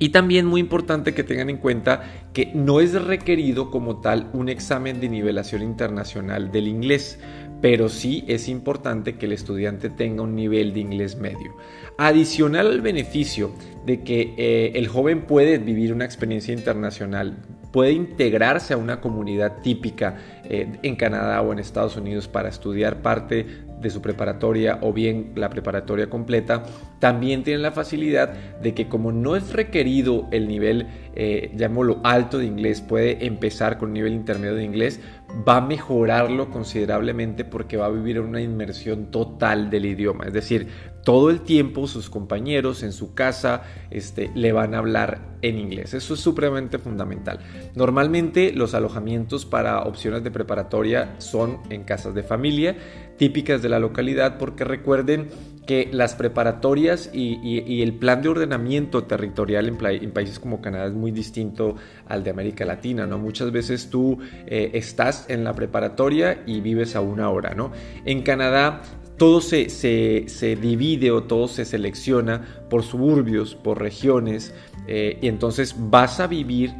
Y 0.00 0.10
también 0.10 0.46
muy 0.46 0.60
importante 0.60 1.12
que 1.12 1.24
tengan 1.24 1.50
en 1.50 1.56
cuenta 1.56 2.02
que 2.32 2.52
no 2.54 2.80
es 2.80 2.94
requerido 2.94 3.70
como 3.70 4.00
tal 4.00 4.30
un 4.32 4.48
examen 4.48 5.00
de 5.00 5.08
nivelación 5.08 5.62
internacional 5.62 6.52
del 6.52 6.68
inglés, 6.68 7.18
pero 7.60 7.88
sí 7.88 8.24
es 8.28 8.48
importante 8.48 9.16
que 9.16 9.26
el 9.26 9.32
estudiante 9.32 9.90
tenga 9.90 10.22
un 10.22 10.34
nivel 10.34 10.72
de 10.72 10.80
inglés 10.80 11.16
medio. 11.16 11.56
Adicional 11.96 12.68
al 12.68 12.80
beneficio 12.80 13.52
de 13.84 14.02
que 14.02 14.34
eh, 14.36 14.72
el 14.74 14.88
joven 14.88 15.22
puede 15.22 15.58
vivir 15.58 15.92
una 15.92 16.04
experiencia 16.04 16.54
internacional, 16.54 17.36
puede 17.72 17.92
integrarse 17.92 18.74
a 18.74 18.76
una 18.76 19.00
comunidad 19.00 19.58
típica 19.62 20.16
eh, 20.44 20.78
en 20.82 20.96
Canadá 20.96 21.42
o 21.42 21.52
en 21.52 21.58
Estados 21.58 21.96
Unidos 21.96 22.28
para 22.28 22.48
estudiar 22.48 23.02
parte 23.02 23.46
de 23.80 23.90
su 23.90 24.02
preparatoria 24.02 24.78
o 24.82 24.92
bien 24.92 25.32
la 25.34 25.50
preparatoria 25.50 26.10
completa, 26.10 26.64
también 26.98 27.44
tienen 27.44 27.62
la 27.62 27.72
facilidad 27.72 28.32
de 28.60 28.74
que 28.74 28.88
como 28.88 29.12
no 29.12 29.36
es 29.36 29.52
requerido 29.52 30.26
el 30.30 30.48
nivel, 30.48 30.86
eh, 31.14 31.56
alto 32.02 32.38
de 32.38 32.46
inglés, 32.46 32.80
puede 32.80 33.26
empezar 33.26 33.78
con 33.78 33.88
un 33.90 33.94
nivel 33.94 34.12
intermedio 34.12 34.54
de 34.54 34.64
inglés, 34.64 35.00
va 35.46 35.56
a 35.56 35.60
mejorarlo 35.60 36.50
considerablemente 36.50 37.44
porque 37.44 37.76
va 37.76 37.86
a 37.86 37.90
vivir 37.90 38.20
una 38.20 38.40
inmersión 38.40 39.10
total 39.10 39.70
del 39.70 39.86
idioma. 39.86 40.24
Es 40.26 40.32
decir, 40.32 40.68
todo 41.08 41.30
el 41.30 41.40
tiempo 41.40 41.86
sus 41.86 42.10
compañeros 42.10 42.82
en 42.82 42.92
su 42.92 43.14
casa 43.14 43.62
este, 43.90 44.30
le 44.34 44.52
van 44.52 44.74
a 44.74 44.78
hablar 44.80 45.38
en 45.40 45.58
inglés. 45.58 45.94
Eso 45.94 46.12
es 46.12 46.20
supremamente 46.20 46.78
fundamental. 46.78 47.38
Normalmente 47.74 48.52
los 48.52 48.74
alojamientos 48.74 49.46
para 49.46 49.84
opciones 49.84 50.22
de 50.22 50.30
preparatoria 50.30 51.14
son 51.16 51.60
en 51.70 51.84
casas 51.84 52.14
de 52.14 52.22
familia, 52.22 52.76
típicas 53.16 53.62
de 53.62 53.70
la 53.70 53.78
localidad, 53.78 54.36
porque 54.36 54.64
recuerden 54.64 55.30
que 55.66 55.88
las 55.90 56.14
preparatorias 56.14 57.08
y, 57.10 57.80
el 57.82 57.94
plan 57.94 58.20
de 58.20 58.28
ordenamiento 58.28 59.04
territorial 59.04 59.66
en, 59.66 60.10
países 60.10 60.38
como 60.38 60.60
Canadá 60.60 60.88
es 60.88 60.92
muy 60.92 61.10
distinto 61.10 61.76
al 62.06 62.22
de 62.22 62.28
América 62.28 62.66
Latina, 62.66 63.06
¿no? 63.06 63.16
Muchas 63.16 63.50
veces 63.50 63.88
tú 63.88 64.18
eh, 64.46 64.72
estás 64.74 65.24
en 65.30 65.42
la 65.42 65.54
preparatoria 65.54 66.42
y 66.44 66.60
vives 66.60 66.96
a 66.96 67.00
una 67.00 67.30
hora, 67.30 67.54
¿no? 67.54 67.72
En 68.04 68.20
Canadá 68.22 68.82
todo 69.18 69.40
se, 69.40 69.68
se, 69.68 70.56
divide 70.56 71.10
o 71.10 71.24
todo 71.24 71.48
se 71.48 71.64
selecciona 71.64 72.64
por 72.70 72.84
suburbios, 72.84 73.54
por 73.54 73.80
regiones, 73.80 74.54
eh, 74.86 75.18
y 75.20 75.28
entonces 75.28 75.74
vas 75.76 76.20
a 76.20 76.28
vivir 76.28 76.72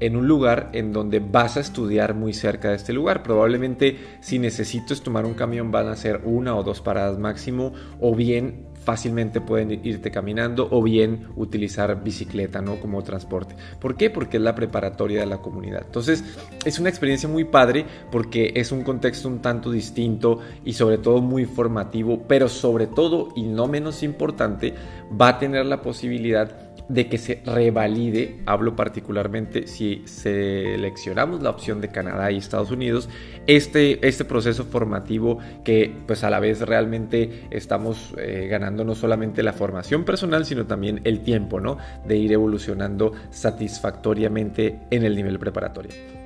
en 0.00 0.16
un 0.16 0.26
lugar 0.26 0.70
en 0.72 0.92
donde 0.92 1.20
vas 1.20 1.56
a 1.56 1.60
estudiar 1.60 2.14
muy 2.14 2.34
cerca 2.34 2.70
de 2.70 2.76
este 2.76 2.92
lugar. 2.92 3.22
Probablemente 3.22 3.98
si 4.20 4.38
necesitas 4.38 5.00
tomar 5.00 5.24
un 5.24 5.34
camión 5.34 5.70
van 5.70 5.88
a 5.88 5.96
ser 5.96 6.22
una 6.24 6.56
o 6.56 6.62
dos 6.62 6.80
paradas 6.80 7.18
máximo 7.18 7.72
o 8.00 8.14
bien 8.14 8.66
fácilmente 8.84 9.40
pueden 9.40 9.70
irte 9.84 10.10
caminando 10.10 10.68
o 10.70 10.82
bien 10.82 11.28
utilizar 11.36 12.02
bicicleta 12.02 12.60
¿no? 12.60 12.80
como 12.80 13.02
transporte. 13.02 13.54
¿Por 13.80 13.96
qué? 13.96 14.10
Porque 14.10 14.36
es 14.36 14.42
la 14.42 14.54
preparatoria 14.54 15.20
de 15.20 15.26
la 15.26 15.38
comunidad. 15.38 15.82
Entonces 15.86 16.24
es 16.64 16.78
una 16.78 16.88
experiencia 16.88 17.28
muy 17.28 17.44
padre 17.44 17.84
porque 18.10 18.52
es 18.56 18.72
un 18.72 18.82
contexto 18.82 19.28
un 19.28 19.40
tanto 19.40 19.70
distinto 19.70 20.40
y 20.64 20.72
sobre 20.72 20.98
todo 20.98 21.20
muy 21.20 21.44
formativo, 21.44 22.22
pero 22.26 22.48
sobre 22.48 22.86
todo 22.86 23.28
y 23.36 23.42
no 23.42 23.68
menos 23.68 24.02
importante 24.02 24.74
va 25.20 25.28
a 25.28 25.38
tener 25.38 25.66
la 25.66 25.82
posibilidad 25.82 26.71
de 26.92 27.08
que 27.08 27.16
se 27.16 27.42
revalide, 27.46 28.40
hablo 28.44 28.76
particularmente 28.76 29.66
si 29.66 30.02
seleccionamos 30.04 31.42
la 31.42 31.48
opción 31.48 31.80
de 31.80 31.88
Canadá 31.88 32.30
y 32.30 32.36
Estados 32.36 32.70
Unidos, 32.70 33.08
este, 33.46 34.06
este 34.06 34.26
proceso 34.26 34.64
formativo 34.64 35.38
que 35.64 35.94
pues 36.06 36.22
a 36.22 36.28
la 36.28 36.38
vez 36.38 36.60
realmente 36.60 37.46
estamos 37.50 38.12
eh, 38.18 38.46
ganando 38.50 38.84
no 38.84 38.94
solamente 38.94 39.42
la 39.42 39.54
formación 39.54 40.04
personal, 40.04 40.44
sino 40.44 40.66
también 40.66 41.00
el 41.04 41.20
tiempo, 41.20 41.60
¿no? 41.60 41.78
De 42.06 42.16
ir 42.18 42.32
evolucionando 42.32 43.12
satisfactoriamente 43.30 44.80
en 44.90 45.04
el 45.04 45.16
nivel 45.16 45.38
preparatorio. 45.38 46.21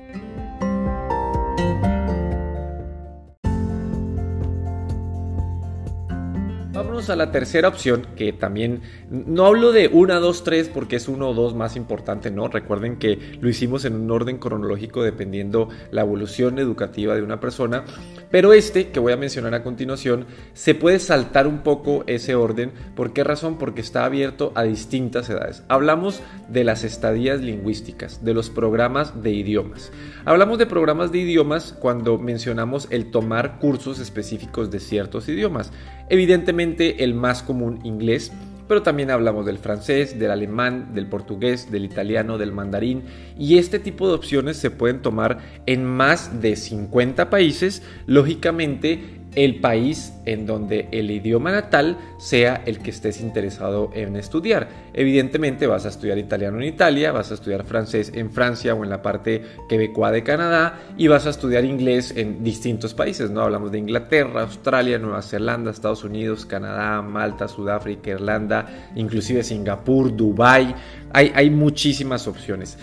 A 6.97 7.15
la 7.15 7.31
tercera 7.31 7.67
opción, 7.67 8.07
que 8.15 8.33
también 8.33 8.81
no 9.09 9.45
hablo 9.45 9.71
de 9.71 9.87
una, 9.87 10.15
dos, 10.15 10.43
tres, 10.43 10.67
porque 10.67 10.95
es 10.95 11.07
uno 11.07 11.29
o 11.29 11.33
dos 11.33 11.53
más 11.53 11.75
importante, 11.75 12.31
¿no? 12.31 12.47
Recuerden 12.47 12.97
que 12.97 13.37
lo 13.39 13.47
hicimos 13.47 13.85
en 13.85 13.95
un 13.95 14.09
orden 14.09 14.39
cronológico 14.39 15.03
dependiendo 15.03 15.69
la 15.91 16.01
evolución 16.01 16.57
educativa 16.57 17.15
de 17.15 17.21
una 17.21 17.39
persona, 17.39 17.85
pero 18.31 18.51
este, 18.51 18.89
que 18.89 18.99
voy 18.99 19.13
a 19.13 19.17
mencionar 19.17 19.53
a 19.53 19.63
continuación, 19.63 20.25
se 20.53 20.75
puede 20.75 20.99
saltar 20.99 21.47
un 21.47 21.59
poco 21.59 22.03
ese 22.07 22.35
orden. 22.35 22.71
¿Por 22.95 23.13
qué 23.13 23.23
razón? 23.23 23.57
Porque 23.57 23.81
está 23.81 24.03
abierto 24.03 24.51
a 24.55 24.63
distintas 24.63 25.29
edades. 25.29 25.63
Hablamos 25.67 26.21
de 26.49 26.63
las 26.63 26.83
estadías 26.83 27.41
lingüísticas, 27.41 28.25
de 28.25 28.33
los 28.33 28.49
programas 28.49 29.21
de 29.21 29.31
idiomas. 29.31 29.91
Hablamos 30.25 30.57
de 30.57 30.65
programas 30.65 31.11
de 31.11 31.19
idiomas 31.19 31.75
cuando 31.79 32.17
mencionamos 32.17 32.87
el 32.89 33.11
tomar 33.11 33.59
cursos 33.59 33.99
específicos 33.99 34.71
de 34.71 34.79
ciertos 34.79 35.29
idiomas. 35.29 35.71
Evidentemente 36.09 37.03
el 37.03 37.13
más 37.13 37.43
común 37.43 37.79
inglés, 37.83 38.31
pero 38.67 38.83
también 38.83 39.11
hablamos 39.11 39.45
del 39.45 39.57
francés, 39.57 40.19
del 40.19 40.31
alemán, 40.31 40.93
del 40.93 41.07
portugués, 41.07 41.71
del 41.71 41.85
italiano, 41.85 42.37
del 42.37 42.51
mandarín 42.51 43.03
y 43.37 43.57
este 43.57 43.79
tipo 43.79 44.07
de 44.07 44.15
opciones 44.15 44.57
se 44.57 44.71
pueden 44.71 45.01
tomar 45.01 45.39
en 45.65 45.85
más 45.85 46.41
de 46.41 46.55
50 46.55 47.29
países, 47.29 47.81
lógicamente 48.05 49.16
el 49.37 49.59
país 49.59 50.13
en 50.25 50.47
donde 50.47 50.87
el 50.91 51.11
idioma 51.11 51.51
natal 51.51 51.95
sea 52.17 52.63
el 52.65 52.79
que 52.79 52.89
estés 52.89 53.21
interesado 53.21 53.91
en 53.93 54.15
estudiar. 54.15 54.67
Evidentemente 54.95 55.67
vas 55.67 55.85
a 55.85 55.89
estudiar 55.89 56.17
italiano 56.17 56.57
en 56.57 56.63
Italia, 56.63 57.11
vas 57.11 57.29
a 57.29 57.35
estudiar 57.35 57.63
francés 57.63 58.11
en 58.15 58.31
Francia 58.31 58.73
o 58.73 58.83
en 58.83 58.89
la 58.89 59.03
parte 59.03 59.43
quebecoa 59.69 60.11
de 60.11 60.23
Canadá 60.23 60.79
y 60.97 61.07
vas 61.07 61.27
a 61.27 61.29
estudiar 61.29 61.65
inglés 61.65 62.15
en 62.17 62.43
distintos 62.43 62.95
países, 62.95 63.29
¿no? 63.29 63.41
Hablamos 63.41 63.71
de 63.71 63.77
Inglaterra, 63.77 64.41
Australia, 64.41 64.97
Nueva 64.97 65.21
Zelanda, 65.21 65.69
Estados 65.69 66.03
Unidos, 66.03 66.47
Canadá, 66.47 67.03
Malta, 67.03 67.47
Sudáfrica, 67.47 68.09
Irlanda, 68.09 68.89
inclusive 68.95 69.43
Singapur, 69.43 70.15
Dubai. 70.17 70.73
Hay, 71.13 71.31
hay 71.35 71.51
muchísimas 71.51 72.27
opciones. 72.27 72.75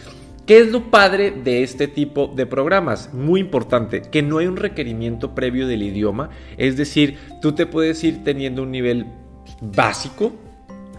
¿Qué 0.47 0.59
es 0.59 0.71
lo 0.71 0.91
padre 0.91 1.31
de 1.31 1.63
este 1.63 1.89
tipo 1.89 2.31
de 2.37 2.45
programas? 2.45 3.15
Muy 3.15 3.41
importante, 3.41 4.03
que 4.03 4.21
no 4.21 4.37
hay 4.37 4.47
un 4.47 4.59
requerimiento 4.59 5.35
previo 5.35 5.67
del 5.67 5.83
idioma, 5.83 6.29
es 6.59 6.77
decir, 6.77 7.17
tú 7.41 7.53
te 7.53 7.65
puedes 7.65 8.05
ir 8.05 8.23
teniendo 8.25 8.63
un 8.63 8.71
nivel 8.71 9.07
básico 9.63 10.35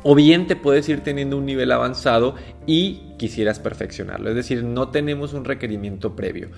o 0.01 0.15
bien 0.15 0.47
te 0.47 0.55
puedes 0.55 0.89
ir 0.89 1.01
teniendo 1.01 1.37
un 1.37 1.45
nivel 1.45 1.71
avanzado 1.71 2.33
y 2.65 3.13
quisieras 3.19 3.59
perfeccionarlo, 3.59 4.29
es 4.29 4.35
decir, 4.35 4.63
no 4.63 4.89
tenemos 4.89 5.33
un 5.33 5.45
requerimiento 5.45 6.15
previo. 6.15 6.49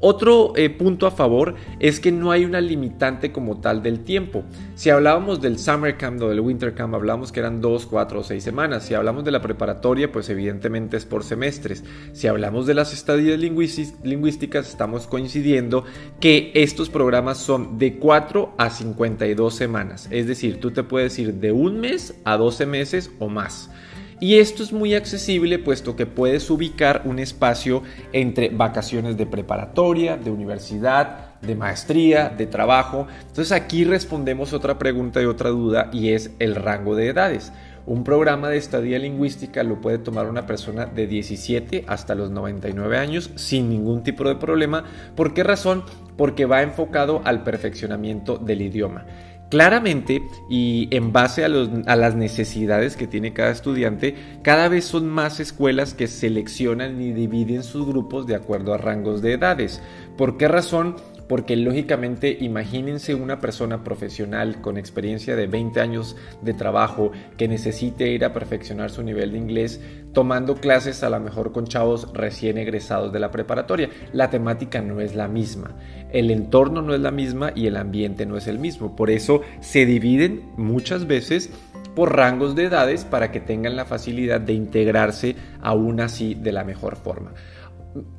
Otro 0.00 0.52
eh, 0.56 0.68
punto 0.68 1.06
a 1.06 1.10
favor 1.10 1.54
es 1.80 2.00
que 2.00 2.12
no 2.12 2.30
hay 2.30 2.44
una 2.44 2.60
limitante 2.60 3.32
como 3.32 3.60
tal 3.60 3.82
del 3.82 4.00
tiempo. 4.00 4.44
Si 4.74 4.90
hablábamos 4.90 5.40
del 5.40 5.58
summer 5.58 5.96
camp 5.96 6.20
o 6.22 6.28
del 6.28 6.40
winter 6.40 6.74
camp, 6.74 6.94
hablábamos 6.94 7.32
que 7.32 7.40
eran 7.40 7.62
dos, 7.62 7.86
cuatro 7.86 8.20
o 8.20 8.22
seis 8.22 8.44
semanas. 8.44 8.84
Si 8.84 8.94
hablamos 8.94 9.24
de 9.24 9.30
la 9.30 9.40
preparatoria, 9.40 10.12
pues 10.12 10.28
evidentemente 10.28 10.96
es 10.98 11.06
por 11.06 11.24
semestres. 11.24 11.82
Si 12.12 12.26
hablamos 12.26 12.66
de 12.66 12.74
las 12.74 12.92
estadías 12.92 13.38
lingüísticas, 13.38 14.68
estamos 14.68 15.06
coincidiendo 15.06 15.84
que 16.20 16.52
estos 16.54 16.90
programas 16.90 17.38
son 17.38 17.78
de 17.78 17.96
4 17.96 18.54
a 18.58 18.70
52 18.70 19.54
semanas. 19.54 20.08
Es 20.10 20.26
decir, 20.26 20.60
tú 20.60 20.72
te 20.72 20.82
puedes 20.82 21.18
ir 21.18 21.34
de 21.34 21.52
un 21.52 21.80
mes 21.80 22.14
a 22.24 22.36
12 22.36 22.66
meses 22.66 23.10
o 23.18 23.28
más. 23.28 23.70
Y 24.18 24.38
esto 24.38 24.62
es 24.62 24.72
muy 24.72 24.94
accesible 24.94 25.58
puesto 25.58 25.94
que 25.94 26.06
puedes 26.06 26.48
ubicar 26.48 27.02
un 27.04 27.18
espacio 27.18 27.82
entre 28.12 28.48
vacaciones 28.48 29.18
de 29.18 29.26
preparatoria, 29.26 30.16
de 30.16 30.30
universidad, 30.30 31.38
de 31.42 31.54
maestría, 31.54 32.30
de 32.30 32.46
trabajo. 32.46 33.06
Entonces 33.20 33.52
aquí 33.52 33.84
respondemos 33.84 34.54
otra 34.54 34.78
pregunta 34.78 35.20
y 35.20 35.26
otra 35.26 35.50
duda 35.50 35.90
y 35.92 36.10
es 36.10 36.30
el 36.38 36.54
rango 36.54 36.96
de 36.96 37.08
edades. 37.08 37.52
Un 37.84 38.04
programa 38.04 38.48
de 38.48 38.56
estadía 38.56 38.98
lingüística 38.98 39.62
lo 39.62 39.80
puede 39.80 39.98
tomar 39.98 40.28
una 40.28 40.46
persona 40.46 40.86
de 40.86 41.06
17 41.06 41.84
hasta 41.86 42.14
los 42.14 42.30
99 42.30 42.96
años 42.96 43.30
sin 43.36 43.68
ningún 43.68 44.02
tipo 44.02 44.26
de 44.26 44.34
problema. 44.34 44.84
¿Por 45.14 45.34
qué 45.34 45.44
razón? 45.44 45.84
Porque 46.16 46.46
va 46.46 46.62
enfocado 46.62 47.20
al 47.24 47.44
perfeccionamiento 47.44 48.38
del 48.38 48.62
idioma. 48.62 49.04
Claramente 49.48 50.26
y 50.48 50.88
en 50.90 51.12
base 51.12 51.44
a, 51.44 51.48
las 51.48 52.16
necesidades 52.16 52.96
que 52.96 53.06
tiene 53.06 53.32
cada 53.32 53.52
estudiante, 53.52 54.16
cada 54.42 54.68
vez 54.68 54.84
son 54.84 55.08
más 55.08 55.38
escuelas 55.38 55.94
que 55.94 56.08
seleccionan 56.08 57.00
y 57.00 57.12
dividen 57.12 57.62
sus 57.62 57.86
grupos 57.86 58.26
de 58.26 58.34
acuerdo 58.34 58.74
a 58.74 58.78
rangos 58.78 59.22
de 59.22 59.34
edades. 59.34 59.80
¿Por 60.16 60.36
qué 60.36 60.48
razón? 60.48 60.96
Porque 61.28 61.56
lógicamente 61.56 62.36
imagínense 62.40 63.14
una 63.14 63.40
persona 63.40 63.82
profesional 63.82 64.60
con 64.60 64.76
experiencia 64.76 65.36
de 65.36 65.46
20 65.46 65.80
años 65.80 66.16
de 66.42 66.54
trabajo 66.54 67.12
que 67.36 67.48
necesite 67.48 68.08
ir 68.08 68.24
a 68.24 68.32
perfeccionar 68.32 68.90
su 68.90 69.02
nivel 69.02 69.32
de 69.32 69.38
inglés 69.38 69.80
tomando 70.12 70.54
clases 70.54 71.02
a 71.02 71.10
lo 71.10 71.20
mejor 71.20 71.52
con 71.52 71.66
chavos 71.66 72.10
recién 72.14 72.56
egresados 72.58 73.12
de 73.12 73.20
la 73.20 73.30
preparatoria. 73.30 73.90
La 74.12 74.30
temática 74.30 74.80
no 74.80 75.00
es 75.00 75.14
la 75.14 75.28
misma, 75.28 75.76
el 76.10 76.30
entorno 76.30 76.80
no 76.80 76.94
es 76.94 77.00
la 77.00 77.10
misma 77.10 77.52
y 77.54 77.66
el 77.66 77.76
ambiente 77.76 78.24
no 78.24 78.36
es 78.36 78.46
el 78.46 78.58
mismo. 78.58 78.96
Por 78.96 79.10
eso 79.10 79.42
se 79.60 79.84
dividen 79.84 80.52
muchas 80.56 81.06
veces 81.06 81.50
por 81.94 82.14
rangos 82.14 82.54
de 82.54 82.64
edades 82.64 83.04
para 83.04 83.32
que 83.32 83.40
tengan 83.40 83.74
la 83.74 83.86
facilidad 83.86 84.40
de 84.40 84.52
integrarse 84.52 85.34
aún 85.60 86.00
así 86.00 86.34
de 86.34 86.52
la 86.52 86.62
mejor 86.62 86.96
forma. 86.96 87.32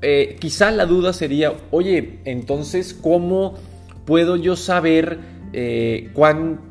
Eh, 0.01 0.37
quizá 0.39 0.71
la 0.71 0.85
duda 0.85 1.13
sería, 1.13 1.53
oye, 1.71 2.19
entonces, 2.25 2.93
¿cómo 2.93 3.55
puedo 4.05 4.35
yo 4.35 4.55
saber 4.55 5.19
eh, 5.53 6.09
cuánto 6.13 6.67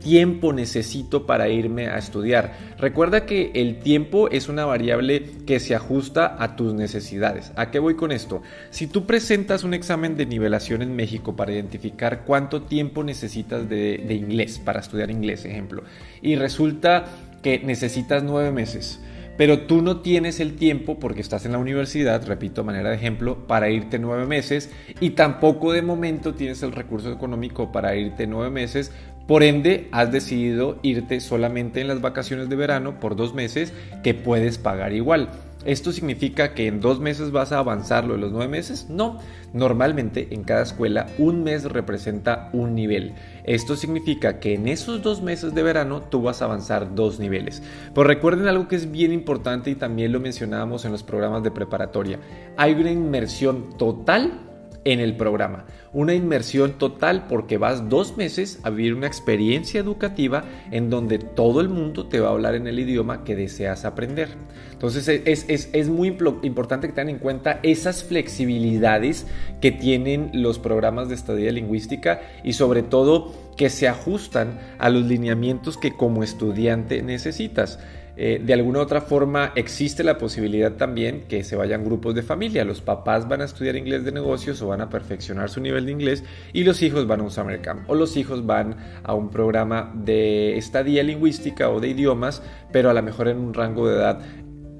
tiempo 0.00 0.52
necesito 0.52 1.26
para 1.26 1.48
irme 1.48 1.88
a 1.88 1.98
estudiar? 1.98 2.54
Recuerda 2.78 3.26
que 3.26 3.52
el 3.54 3.78
tiempo 3.78 4.28
es 4.28 4.48
una 4.48 4.64
variable 4.64 5.22
que 5.46 5.60
se 5.60 5.74
ajusta 5.74 6.36
a 6.38 6.56
tus 6.56 6.74
necesidades. 6.74 7.52
¿A 7.56 7.70
qué 7.70 7.78
voy 7.78 7.94
con 7.94 8.12
esto? 8.12 8.42
Si 8.70 8.86
tú 8.86 9.06
presentas 9.06 9.64
un 9.64 9.74
examen 9.74 10.16
de 10.16 10.26
nivelación 10.26 10.82
en 10.82 10.96
México 10.96 11.36
para 11.36 11.52
identificar 11.52 12.24
cuánto 12.24 12.62
tiempo 12.62 13.04
necesitas 13.04 13.68
de, 13.68 13.98
de 13.98 14.14
inglés, 14.14 14.58
para 14.58 14.80
estudiar 14.80 15.10
inglés, 15.10 15.44
ejemplo, 15.44 15.82
y 16.22 16.36
resulta 16.36 17.04
que 17.42 17.60
necesitas 17.60 18.22
nueve 18.24 18.50
meses, 18.50 19.00
pero 19.36 19.60
tú 19.60 19.82
no 19.82 20.00
tienes 20.00 20.40
el 20.40 20.56
tiempo 20.56 20.98
porque 20.98 21.20
estás 21.20 21.44
en 21.46 21.52
la 21.52 21.58
universidad, 21.58 22.26
repito, 22.26 22.64
manera 22.64 22.90
de 22.90 22.96
ejemplo, 22.96 23.46
para 23.46 23.70
irte 23.70 23.98
nueve 23.98 24.26
meses 24.26 24.70
y 25.00 25.10
tampoco 25.10 25.72
de 25.72 25.82
momento 25.82 26.34
tienes 26.34 26.62
el 26.62 26.72
recurso 26.72 27.12
económico 27.12 27.72
para 27.72 27.96
irte 27.96 28.26
nueve 28.26 28.50
meses. 28.50 28.92
Por 29.26 29.42
ende, 29.42 29.88
has 29.90 30.12
decidido 30.12 30.78
irte 30.82 31.20
solamente 31.20 31.80
en 31.80 31.88
las 31.88 32.00
vacaciones 32.00 32.48
de 32.48 32.56
verano 32.56 33.00
por 33.00 33.16
dos 33.16 33.34
meses 33.34 33.72
que 34.04 34.14
puedes 34.14 34.58
pagar 34.58 34.92
igual. 34.92 35.30
¿Esto 35.66 35.90
significa 35.90 36.54
que 36.54 36.68
en 36.68 36.80
dos 36.80 37.00
meses 37.00 37.32
vas 37.32 37.50
a 37.50 37.58
avanzar 37.58 38.04
lo 38.04 38.14
de 38.14 38.20
los 38.20 38.30
nueve 38.30 38.46
meses? 38.46 38.86
No. 38.88 39.18
Normalmente 39.52 40.28
en 40.30 40.44
cada 40.44 40.62
escuela 40.62 41.06
un 41.18 41.42
mes 41.42 41.64
representa 41.64 42.50
un 42.52 42.76
nivel. 42.76 43.14
Esto 43.42 43.74
significa 43.74 44.38
que 44.38 44.54
en 44.54 44.68
esos 44.68 45.02
dos 45.02 45.22
meses 45.22 45.56
de 45.56 45.64
verano 45.64 46.02
tú 46.02 46.22
vas 46.22 46.40
a 46.40 46.44
avanzar 46.44 46.94
dos 46.94 47.18
niveles. 47.18 47.64
Pero 47.92 48.06
recuerden 48.06 48.46
algo 48.46 48.68
que 48.68 48.76
es 48.76 48.92
bien 48.92 49.12
importante 49.12 49.70
y 49.70 49.74
también 49.74 50.12
lo 50.12 50.20
mencionábamos 50.20 50.84
en 50.84 50.92
los 50.92 51.02
programas 51.02 51.42
de 51.42 51.50
preparatoria. 51.50 52.20
Hay 52.56 52.74
una 52.74 52.92
inmersión 52.92 53.76
total 53.76 54.45
en 54.86 55.00
el 55.00 55.16
programa. 55.16 55.64
Una 55.92 56.14
inmersión 56.14 56.78
total 56.78 57.26
porque 57.26 57.58
vas 57.58 57.88
dos 57.88 58.16
meses 58.16 58.60
a 58.62 58.70
vivir 58.70 58.94
una 58.94 59.08
experiencia 59.08 59.80
educativa 59.80 60.44
en 60.70 60.90
donde 60.90 61.18
todo 61.18 61.60
el 61.60 61.68
mundo 61.68 62.06
te 62.06 62.20
va 62.20 62.28
a 62.28 62.30
hablar 62.30 62.54
en 62.54 62.68
el 62.68 62.78
idioma 62.78 63.24
que 63.24 63.34
deseas 63.34 63.84
aprender. 63.84 64.28
Entonces 64.70 65.08
es, 65.08 65.88
muy 65.88 66.16
importante 66.42 66.86
que 66.86 66.92
tengan 66.92 67.16
en 67.16 67.18
cuenta 67.18 67.58
esas 67.64 68.04
flexibilidades 68.04 69.26
que 69.60 69.72
tienen 69.72 70.30
los 70.32 70.60
programas 70.60 71.08
de 71.08 71.16
estadía 71.16 71.50
lingüística 71.50 72.20
y 72.44 72.52
sobre 72.52 72.82
todo 72.82 73.34
que 73.56 73.68
se 73.68 73.88
ajustan 73.88 74.60
a 74.78 74.88
los 74.88 75.04
lineamientos 75.04 75.78
que 75.78 75.96
como 75.96 76.22
estudiante 76.22 77.02
necesitas. 77.02 77.80
Eh, 78.18 78.40
de 78.42 78.54
alguna 78.54 78.80
otra 78.80 79.02
forma 79.02 79.52
existe 79.56 80.02
la 80.02 80.16
posibilidad 80.16 80.72
también 80.72 81.24
que 81.28 81.44
se 81.44 81.54
vayan 81.54 81.84
grupos 81.84 82.14
de 82.14 82.22
familia. 82.22 82.64
Los 82.64 82.80
papás 82.80 83.28
van 83.28 83.42
a 83.42 83.44
estudiar 83.44 83.76
inglés 83.76 84.04
de 84.04 84.12
negocios 84.12 84.62
o 84.62 84.68
van 84.68 84.80
a 84.80 84.88
perfeccionar 84.88 85.50
su 85.50 85.60
nivel 85.60 85.84
de 85.86 85.92
inglés 85.92 86.24
y 86.52 86.64
los 86.64 86.82
hijos 86.82 87.06
van 87.06 87.20
a 87.20 87.24
un 87.24 87.30
summer 87.30 87.60
camp 87.60 87.88
o 87.90 87.94
los 87.94 88.16
hijos 88.16 88.46
van 88.46 88.76
a 89.02 89.14
un 89.14 89.28
programa 89.28 89.92
de 89.94 90.56
estadía 90.56 91.02
lingüística 91.02 91.68
o 91.68 91.78
de 91.78 91.88
idiomas, 91.88 92.42
pero 92.72 92.88
a 92.88 92.94
lo 92.94 93.02
mejor 93.02 93.28
en 93.28 93.38
un 93.38 93.52
rango 93.52 93.86
de 93.88 93.96
edad 93.96 94.20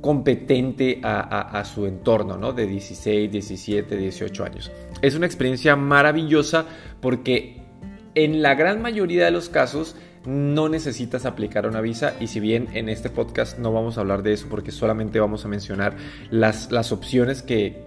competente 0.00 1.00
a, 1.02 1.64
su 1.64 1.84
entorno, 1.84 2.36
¿no? 2.36 2.52
De 2.52 2.66
16, 2.66 3.30
17, 3.30 3.96
18 3.96 4.44
años. 4.44 4.70
Es 5.02 5.16
una 5.16 5.26
experiencia 5.26 5.74
maravillosa 5.74 6.64
porque 7.00 7.60
en 8.14 8.40
la 8.40 8.54
gran 8.54 8.80
mayoría 8.80 9.24
de 9.24 9.32
los 9.32 9.48
casos 9.48 9.96
no 10.26 10.68
necesitas 10.68 11.24
aplicar 11.24 11.66
una 11.66 11.80
visa 11.80 12.14
y 12.20 12.26
si 12.26 12.40
bien 12.40 12.68
en 12.74 12.88
este 12.88 13.10
podcast 13.10 13.58
no 13.58 13.72
vamos 13.72 13.96
a 13.96 14.00
hablar 14.00 14.22
de 14.22 14.32
eso 14.32 14.48
porque 14.48 14.72
solamente 14.72 15.20
vamos 15.20 15.44
a 15.44 15.48
mencionar 15.48 15.96
las, 16.30 16.72
las 16.72 16.92
opciones 16.92 17.42
que, 17.42 17.84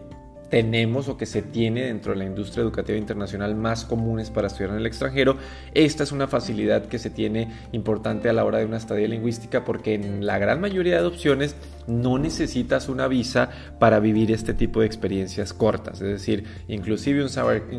tenemos 0.50 1.08
o 1.08 1.18
que 1.18 1.26
se 1.26 1.42
tiene 1.42 1.84
dentro 1.84 2.14
de 2.14 2.20
la 2.20 2.26
industria 2.26 2.64
educativa 2.64 2.98
internacional 2.98 3.56
más 3.56 3.86
comunes 3.86 4.30
para 4.30 4.48
estudiar 4.48 4.72
en 4.72 4.78
el 4.78 4.86
extranjero. 4.86 5.38
Esta 5.74 6.04
es 6.04 6.12
una 6.12 6.28
facilidad 6.28 6.86
que 6.86 7.00
se 7.00 7.10
tiene 7.10 7.52
importante 7.72 8.30
a 8.30 8.34
la 8.34 8.46
hora 8.46 8.60
de 8.60 8.66
una 8.66 8.78
estadía 8.78 9.08
lingüística 9.08 9.64
porque 9.64 9.94
en 9.94 10.26
la 10.26 10.38
gran 10.40 10.60
mayoría 10.60 11.02
de 11.02 11.08
opciones 11.08 11.56
no 11.88 12.20
necesitas 12.20 12.88
una 12.88 13.08
visa 13.08 13.50
para 13.80 14.00
vivir 14.00 14.32
este 14.32 14.54
tipo 14.54 14.82
de 14.82 14.86
experiencias 14.86 15.54
cortas, 15.54 16.02
es 16.02 16.08
decir, 16.08 16.44
inclusive 16.68 17.24
un 17.24 17.30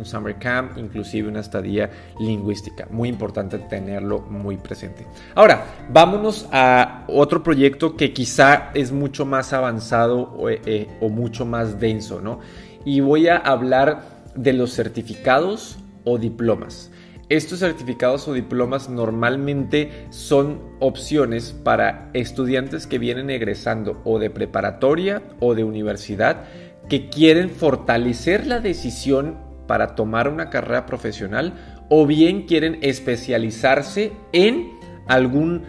summer, 0.05 0.37
camp, 0.39 0.79
inclusive 0.79 1.29
una 1.29 1.41
estadía 1.41 1.91
lingüística. 2.19 2.87
Muy 2.91 3.09
importante 3.09 3.59
tenerlo 3.59 4.21
muy 4.21 4.57
presente. 4.57 5.07
Ahora, 5.35 5.65
vámonos 5.91 6.49
a 6.51 7.05
otro 7.09 7.43
proyecto 7.43 7.97
que 7.97 8.13
quizá 8.13 8.71
es 8.75 8.91
mucho 8.91 9.25
más 9.25 9.53
avanzado 9.53 10.19
o, 10.19 10.49
eh, 10.49 10.89
o 11.01 11.09
mucho 11.09 11.47
más 11.47 11.79
denso, 11.79 12.21
¿no? 12.21 12.41
Y 12.85 13.01
voy 13.01 13.29
a 13.29 13.37
hablar 13.37 14.03
de 14.35 14.53
los 14.53 14.75
certificados 14.75 15.79
o 16.05 16.19
diplomas. 16.19 16.90
Estos 17.29 17.61
certificados 17.61 18.27
o 18.27 18.33
diplomas 18.33 18.88
normalmente 18.88 20.07
son 20.11 20.61
opciones 20.81 21.53
para 21.53 22.11
estudiantes 22.12 22.88
que 22.88 22.99
vienen 22.99 23.31
egresando 23.31 24.01
o 24.05 24.19
de 24.19 24.31
preparatoria 24.31 25.23
o 25.38 25.55
de 25.55 25.62
universidad 25.62 26.45
que 26.88 27.09
quieren 27.09 27.51
fortalecer 27.51 28.49
la 28.49 28.59
decisión 28.59 29.38
para 29.69 29.95
tomar 29.95 30.27
una 30.27 30.51
carrera 30.51 30.87
profesional 30.87 31.85
o 31.88 32.05
bien 32.05 32.47
quieren 32.47 32.79
especializarse 32.83 34.11
en 34.33 34.73
algún 35.07 35.62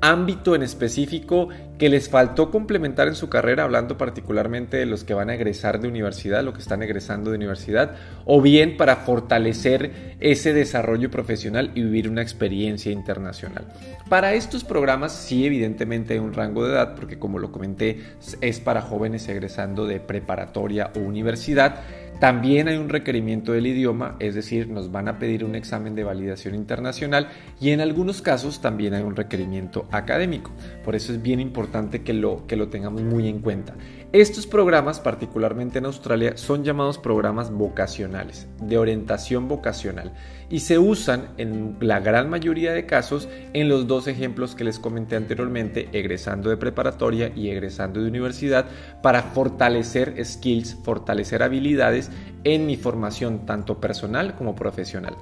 ámbito 0.00 0.54
en 0.54 0.62
específico 0.62 1.48
que 1.78 1.88
les 1.88 2.08
faltó 2.08 2.50
complementar 2.50 3.08
en 3.08 3.14
su 3.14 3.28
carrera, 3.28 3.64
hablando 3.64 3.98
particularmente 3.98 4.76
de 4.78 4.86
los 4.86 5.04
que 5.04 5.14
van 5.14 5.30
a 5.30 5.34
egresar 5.34 5.80
de 5.80 5.88
universidad, 5.88 6.42
lo 6.42 6.52
que 6.52 6.60
están 6.60 6.82
egresando 6.82 7.30
de 7.30 7.36
universidad, 7.36 7.96
o 8.24 8.40
bien 8.40 8.76
para 8.76 8.96
fortalecer 8.96 10.16
ese 10.20 10.52
desarrollo 10.54 11.10
profesional 11.10 11.72
y 11.74 11.82
vivir 11.82 12.08
una 12.08 12.22
experiencia 12.22 12.92
internacional. 12.92 13.66
Para 14.08 14.34
estos 14.34 14.64
programas 14.64 15.12
sí 15.12 15.44
evidentemente 15.44 16.14
hay 16.14 16.20
un 16.20 16.32
rango 16.32 16.64
de 16.64 16.72
edad, 16.72 16.94
porque 16.94 17.18
como 17.18 17.38
lo 17.38 17.52
comenté, 17.52 18.02
es 18.40 18.60
para 18.60 18.80
jóvenes 18.80 19.28
egresando 19.28 19.86
de 19.86 20.00
preparatoria 20.00 20.90
o 20.96 21.00
universidad, 21.00 21.82
también 22.18 22.68
hay 22.68 22.76
un 22.76 22.88
requerimiento 22.88 23.52
del 23.52 23.66
idioma, 23.66 24.16
es 24.20 24.34
decir, 24.34 24.68
nos 24.68 24.90
van 24.90 25.08
a 25.08 25.18
pedir 25.18 25.44
un 25.44 25.54
examen 25.54 25.94
de 25.94 26.04
validación 26.04 26.54
internacional 26.54 27.28
y 27.60 27.70
en 27.70 27.80
algunos 27.80 28.22
casos 28.22 28.60
también 28.60 28.94
hay 28.94 29.02
un 29.02 29.16
requerimiento 29.16 29.86
académico. 29.90 30.50
Por 30.84 30.94
eso 30.94 31.12
es 31.12 31.20
bien 31.20 31.40
importante 31.40 32.02
que 32.02 32.14
lo, 32.14 32.46
que 32.46 32.56
lo 32.56 32.68
tengamos 32.68 33.02
muy 33.02 33.28
en 33.28 33.40
cuenta. 33.40 33.74
Estos 34.16 34.46
programas, 34.46 34.98
particularmente 34.98 35.76
en 35.76 35.84
Australia, 35.84 36.38
son 36.38 36.64
llamados 36.64 36.96
programas 36.96 37.50
vocacionales, 37.50 38.46
de 38.62 38.78
orientación 38.78 39.46
vocacional, 39.46 40.14
y 40.48 40.60
se 40.60 40.78
usan 40.78 41.34
en 41.36 41.76
la 41.80 42.00
gran 42.00 42.30
mayoría 42.30 42.72
de 42.72 42.86
casos 42.86 43.28
en 43.52 43.68
los 43.68 43.86
dos 43.86 44.08
ejemplos 44.08 44.54
que 44.54 44.64
les 44.64 44.78
comenté 44.78 45.16
anteriormente, 45.16 45.90
egresando 45.92 46.48
de 46.48 46.56
preparatoria 46.56 47.30
y 47.36 47.50
egresando 47.50 48.00
de 48.00 48.08
universidad, 48.08 48.64
para 49.02 49.22
fortalecer 49.22 50.14
skills, 50.24 50.78
fortalecer 50.82 51.42
habilidades 51.42 52.10
en 52.44 52.64
mi 52.64 52.78
formación 52.78 53.44
tanto 53.44 53.82
personal 53.82 54.34
como 54.34 54.54
profesional. 54.54 55.14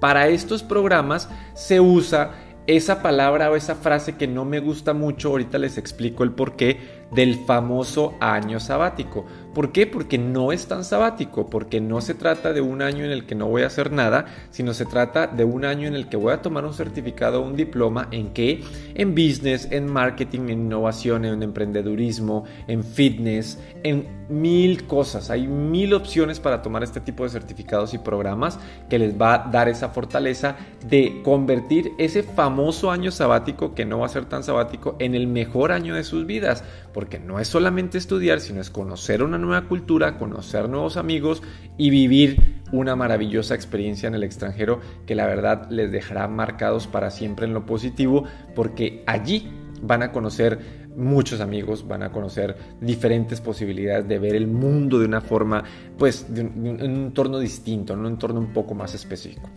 Para 0.00 0.28
estos 0.28 0.62
programas 0.62 1.28
se 1.52 1.80
usa 1.80 2.32
esa 2.68 3.00
palabra 3.02 3.50
o 3.50 3.56
esa 3.56 3.74
frase 3.74 4.16
que 4.16 4.28
no 4.28 4.44
me 4.44 4.60
gusta 4.60 4.92
mucho, 4.92 5.30
ahorita 5.30 5.56
les 5.56 5.78
explico 5.78 6.22
el 6.22 6.32
por 6.32 6.54
qué, 6.54 6.97
del 7.10 7.36
famoso 7.46 8.14
año 8.20 8.60
sabático. 8.60 9.24
¿Por 9.54 9.72
qué? 9.72 9.86
Porque 9.86 10.18
no 10.18 10.52
es 10.52 10.68
tan 10.68 10.84
sabático, 10.84 11.48
porque 11.50 11.80
no 11.80 12.00
se 12.00 12.14
trata 12.14 12.52
de 12.52 12.60
un 12.60 12.80
año 12.80 13.04
en 13.04 13.10
el 13.10 13.26
que 13.26 13.34
no 13.34 13.48
voy 13.48 13.62
a 13.62 13.66
hacer 13.66 13.90
nada, 13.90 14.26
sino 14.50 14.72
se 14.72 14.84
trata 14.84 15.26
de 15.26 15.44
un 15.44 15.64
año 15.64 15.88
en 15.88 15.94
el 15.94 16.08
que 16.08 16.16
voy 16.16 16.32
a 16.32 16.42
tomar 16.42 16.64
un 16.64 16.74
certificado 16.74 17.42
un 17.42 17.56
diploma 17.56 18.08
en 18.12 18.28
qué? 18.32 18.62
En 18.94 19.14
business, 19.14 19.68
en 19.70 19.90
marketing, 19.90 20.42
en 20.42 20.60
innovación, 20.66 21.24
en 21.24 21.42
emprendedurismo, 21.42 22.44
en 22.68 22.84
fitness, 22.84 23.58
en 23.82 24.06
mil 24.28 24.86
cosas. 24.86 25.30
Hay 25.30 25.48
mil 25.48 25.94
opciones 25.94 26.38
para 26.38 26.62
tomar 26.62 26.82
este 26.82 27.00
tipo 27.00 27.24
de 27.24 27.30
certificados 27.30 27.94
y 27.94 27.98
programas 27.98 28.58
que 28.88 28.98
les 28.98 29.20
va 29.20 29.34
a 29.34 29.50
dar 29.50 29.68
esa 29.68 29.88
fortaleza 29.88 30.56
de 30.86 31.22
convertir 31.24 31.92
ese 31.98 32.22
famoso 32.22 32.90
año 32.90 33.10
sabático, 33.10 33.74
que 33.74 33.84
no 33.84 34.00
va 34.00 34.06
a 34.06 34.10
ser 34.10 34.26
tan 34.26 34.44
sabático, 34.44 34.96
en 34.98 35.14
el 35.14 35.26
mejor 35.26 35.72
año 35.72 35.94
de 35.94 36.04
sus 36.04 36.26
vidas 36.26 36.62
porque 36.98 37.20
no 37.20 37.38
es 37.38 37.46
solamente 37.46 37.96
estudiar, 37.96 38.40
sino 38.40 38.60
es 38.60 38.70
conocer 38.70 39.22
una 39.22 39.38
nueva 39.38 39.68
cultura, 39.68 40.18
conocer 40.18 40.68
nuevos 40.68 40.96
amigos 40.96 41.44
y 41.76 41.90
vivir 41.90 42.60
una 42.72 42.96
maravillosa 42.96 43.54
experiencia 43.54 44.08
en 44.08 44.16
el 44.16 44.24
extranjero 44.24 44.80
que 45.06 45.14
la 45.14 45.24
verdad 45.26 45.70
les 45.70 45.92
dejará 45.92 46.26
marcados 46.26 46.88
para 46.88 47.12
siempre 47.12 47.46
en 47.46 47.54
lo 47.54 47.66
positivo, 47.66 48.24
porque 48.56 49.04
allí 49.06 49.48
van 49.80 50.02
a 50.02 50.10
conocer 50.10 50.58
muchos 50.96 51.40
amigos, 51.40 51.86
van 51.86 52.02
a 52.02 52.10
conocer 52.10 52.56
diferentes 52.80 53.40
posibilidades 53.40 54.08
de 54.08 54.18
ver 54.18 54.34
el 54.34 54.48
mundo 54.48 54.98
de 54.98 55.04
una 55.06 55.20
forma, 55.20 55.62
pues, 55.96 56.26
en 56.34 56.52
un 56.58 56.80
entorno 56.80 57.38
distinto, 57.38 57.92
en 57.92 58.00
un 58.00 58.06
entorno 58.06 58.40
un 58.40 58.52
poco 58.52 58.74
más 58.74 58.92
específico. 58.96 59.48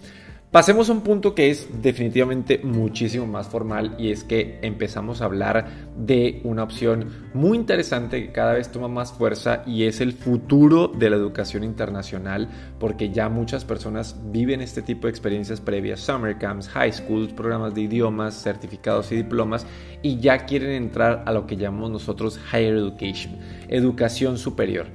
Pasemos 0.51 0.89
a 0.89 0.91
un 0.91 0.99
punto 0.99 1.33
que 1.33 1.49
es 1.49 1.81
definitivamente 1.81 2.59
muchísimo 2.61 3.25
más 3.25 3.47
formal 3.47 3.95
y 3.97 4.11
es 4.11 4.25
que 4.25 4.59
empezamos 4.61 5.21
a 5.21 5.25
hablar 5.25 5.65
de 5.95 6.41
una 6.43 6.63
opción 6.63 7.07
muy 7.33 7.57
interesante 7.57 8.21
que 8.21 8.33
cada 8.33 8.55
vez 8.55 8.69
toma 8.69 8.89
más 8.89 9.13
fuerza 9.13 9.63
y 9.65 9.85
es 9.85 10.01
el 10.01 10.11
futuro 10.11 10.89
de 10.89 11.09
la 11.09 11.15
educación 11.15 11.63
internacional 11.63 12.49
porque 12.81 13.11
ya 13.11 13.29
muchas 13.29 13.63
personas 13.63 14.17
viven 14.25 14.59
este 14.59 14.81
tipo 14.81 15.07
de 15.07 15.11
experiencias 15.11 15.61
previas, 15.61 16.01
summer 16.01 16.37
camps, 16.37 16.67
high 16.67 16.91
schools, 16.91 17.31
programas 17.31 17.73
de 17.73 17.83
idiomas, 17.83 18.33
certificados 18.33 19.09
y 19.13 19.15
diplomas 19.15 19.65
y 20.01 20.19
ya 20.19 20.45
quieren 20.45 20.71
entrar 20.71 21.23
a 21.27 21.31
lo 21.31 21.47
que 21.47 21.55
llamamos 21.55 21.91
nosotros 21.91 22.37
higher 22.51 22.75
education, 22.75 23.37
educación 23.69 24.37
superior. 24.37 24.87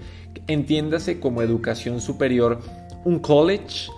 Entiéndase 0.49 1.19
como 1.19 1.41
educación 1.41 2.03
superior 2.03 2.61
un 3.07 3.21
college, 3.21 3.89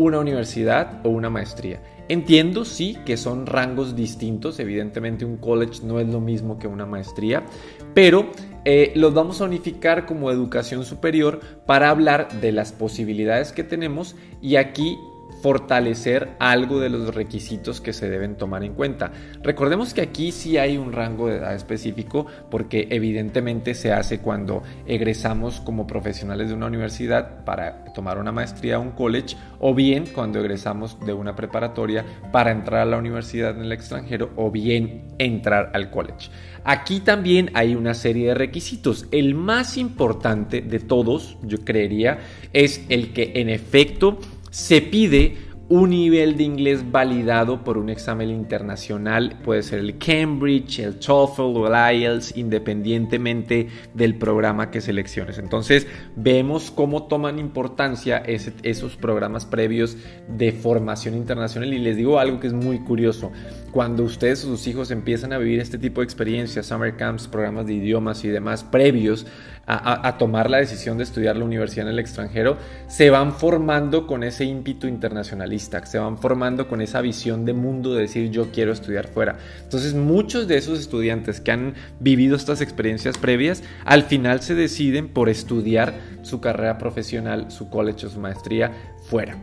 una 0.00 0.18
universidad 0.18 1.04
o 1.04 1.10
una 1.10 1.28
maestría. 1.28 1.82
Entiendo, 2.08 2.64
sí, 2.64 2.96
que 3.04 3.18
son 3.18 3.44
rangos 3.44 3.94
distintos. 3.94 4.58
Evidentemente 4.58 5.26
un 5.26 5.36
college 5.36 5.82
no 5.84 6.00
es 6.00 6.08
lo 6.08 6.20
mismo 6.22 6.58
que 6.58 6.66
una 6.66 6.86
maestría, 6.86 7.44
pero 7.92 8.30
eh, 8.64 8.92
los 8.96 9.12
vamos 9.12 9.42
a 9.42 9.44
unificar 9.44 10.06
como 10.06 10.30
educación 10.30 10.86
superior 10.86 11.40
para 11.66 11.90
hablar 11.90 12.40
de 12.40 12.50
las 12.50 12.72
posibilidades 12.72 13.52
que 13.52 13.62
tenemos 13.62 14.16
y 14.40 14.56
aquí 14.56 14.98
fortalecer 15.42 16.30
algo 16.38 16.80
de 16.80 16.90
los 16.90 17.14
requisitos 17.14 17.80
que 17.80 17.92
se 17.92 18.08
deben 18.08 18.36
tomar 18.36 18.64
en 18.64 18.74
cuenta. 18.74 19.12
Recordemos 19.42 19.94
que 19.94 20.02
aquí 20.02 20.32
sí 20.32 20.58
hay 20.58 20.76
un 20.76 20.92
rango 20.92 21.28
de 21.28 21.36
edad 21.36 21.54
específico 21.54 22.26
porque 22.50 22.88
evidentemente 22.90 23.74
se 23.74 23.92
hace 23.92 24.20
cuando 24.20 24.62
egresamos 24.86 25.60
como 25.60 25.86
profesionales 25.86 26.48
de 26.48 26.54
una 26.54 26.66
universidad 26.66 27.44
para 27.44 27.84
tomar 27.92 28.18
una 28.18 28.32
maestría 28.32 28.78
o 28.78 28.82
un 28.82 28.92
college 28.92 29.36
o 29.58 29.74
bien 29.74 30.06
cuando 30.14 30.40
egresamos 30.40 30.98
de 31.04 31.12
una 31.12 31.36
preparatoria 31.36 32.04
para 32.32 32.50
entrar 32.50 32.82
a 32.82 32.90
la 32.90 32.98
universidad 32.98 33.56
en 33.56 33.64
el 33.64 33.72
extranjero 33.72 34.30
o 34.36 34.50
bien 34.50 35.04
entrar 35.18 35.70
al 35.74 35.90
college. 35.90 36.30
Aquí 36.64 37.00
también 37.00 37.50
hay 37.54 37.74
una 37.74 37.94
serie 37.94 38.28
de 38.28 38.34
requisitos. 38.34 39.06
El 39.12 39.34
más 39.34 39.78
importante 39.78 40.60
de 40.60 40.78
todos, 40.78 41.38
yo 41.42 41.58
creería, 41.64 42.18
es 42.52 42.84
el 42.88 43.12
que 43.12 43.32
en 43.36 43.48
efecto 43.48 44.18
se 44.50 44.82
pide 44.82 45.50
un 45.70 45.90
nivel 45.90 46.36
de 46.36 46.42
inglés 46.42 46.90
validado 46.90 47.62
por 47.62 47.78
un 47.78 47.90
examen 47.90 48.28
internacional, 48.28 49.38
puede 49.44 49.62
ser 49.62 49.78
el 49.78 49.98
Cambridge, 49.98 50.80
el 50.80 50.98
TOEFL 50.98 51.42
o 51.42 51.72
el 51.72 52.00
IELTS, 52.00 52.36
independientemente 52.36 53.68
del 53.94 54.16
programa 54.16 54.72
que 54.72 54.80
selecciones. 54.80 55.38
Entonces 55.38 55.86
vemos 56.16 56.72
cómo 56.72 57.04
toman 57.04 57.38
importancia 57.38 58.16
esos 58.16 58.96
programas 58.96 59.46
previos 59.46 59.96
de 60.26 60.50
formación 60.50 61.14
internacional 61.14 61.72
y 61.72 61.78
les 61.78 61.96
digo 61.96 62.18
algo 62.18 62.40
que 62.40 62.48
es 62.48 62.52
muy 62.52 62.80
curioso. 62.80 63.30
Cuando 63.72 64.02
ustedes 64.02 64.44
o 64.44 64.48
sus 64.48 64.66
hijos 64.66 64.90
empiezan 64.90 65.32
a 65.32 65.38
vivir 65.38 65.60
este 65.60 65.78
tipo 65.78 66.00
de 66.00 66.04
experiencias, 66.04 66.66
summer 66.66 66.96
camps, 66.96 67.28
programas 67.28 67.66
de 67.66 67.74
idiomas 67.74 68.24
y 68.24 68.28
demás 68.28 68.64
previos 68.64 69.26
a, 69.66 70.18
tomar 70.18 70.50
la 70.50 70.58
decisión 70.58 70.98
de 70.98 71.04
estudiar 71.04 71.36
la 71.36 71.44
universidad 71.44 71.86
en 71.86 71.92
el 71.92 72.00
extranjero, 72.00 72.56
se 72.88 73.10
van 73.10 73.32
formando 73.32 74.08
con 74.08 74.24
ese 74.24 74.44
ímpetu 74.44 74.88
internacionalista, 74.88 75.86
se 75.86 76.00
van 76.00 76.18
formando 76.18 76.66
con 76.66 76.80
esa 76.80 77.00
visión 77.00 77.44
de 77.44 77.52
mundo 77.52 77.94
de 77.94 78.02
decir 78.02 78.30
yo 78.30 78.50
quiero 78.50 78.72
estudiar 78.72 79.06
fuera. 79.06 79.38
Entonces 79.62 79.94
muchos 79.94 80.48
de 80.48 80.56
esos 80.56 80.80
estudiantes 80.80 81.40
que 81.40 81.52
han 81.52 81.74
vivido 82.00 82.34
estas 82.34 82.60
experiencias 82.60 83.16
previas, 83.16 83.62
al 83.84 84.02
final 84.02 84.40
se 84.40 84.56
deciden 84.56 85.06
por 85.06 85.28
estudiar 85.28 85.94
su 86.22 86.40
carrera 86.40 86.76
profesional, 86.76 87.52
su 87.52 87.70
college 87.70 88.06
o 88.06 88.10
su 88.10 88.18
maestría 88.18 88.72
fuera. 89.04 89.36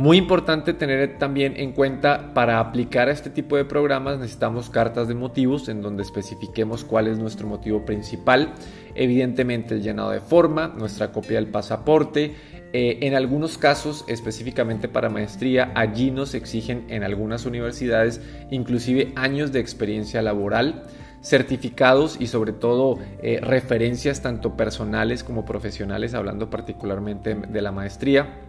Muy 0.00 0.16
importante 0.16 0.72
tener 0.72 1.18
también 1.18 1.58
en 1.58 1.72
cuenta 1.72 2.32
para 2.32 2.58
aplicar 2.58 3.08
a 3.08 3.12
este 3.12 3.28
tipo 3.28 3.58
de 3.58 3.66
programas 3.66 4.18
necesitamos 4.18 4.70
cartas 4.70 5.08
de 5.08 5.14
motivos 5.14 5.68
en 5.68 5.82
donde 5.82 6.02
especifiquemos 6.02 6.84
cuál 6.84 7.06
es 7.06 7.18
nuestro 7.18 7.46
motivo 7.46 7.84
principal. 7.84 8.54
Evidentemente 8.94 9.74
el 9.74 9.82
llenado 9.82 10.12
de 10.12 10.20
forma, 10.20 10.68
nuestra 10.68 11.12
copia 11.12 11.36
del 11.36 11.48
pasaporte. 11.48 12.34
Eh, 12.72 13.00
en 13.02 13.14
algunos 13.14 13.58
casos, 13.58 14.06
específicamente 14.08 14.88
para 14.88 15.10
maestría, 15.10 15.70
allí 15.74 16.10
nos 16.10 16.32
exigen 16.32 16.86
en 16.88 17.02
algunas 17.04 17.44
universidades 17.44 18.22
inclusive 18.50 19.12
años 19.16 19.52
de 19.52 19.60
experiencia 19.60 20.22
laboral 20.22 20.84
certificados 21.20 22.16
y 22.18 22.28
sobre 22.28 22.54
todo 22.54 22.98
eh, 23.22 23.38
referencias 23.42 24.22
tanto 24.22 24.56
personales 24.56 25.24
como 25.24 25.44
profesionales, 25.44 26.14
hablando 26.14 26.48
particularmente 26.48 27.34
de 27.34 27.60
la 27.60 27.70
maestría 27.70 28.48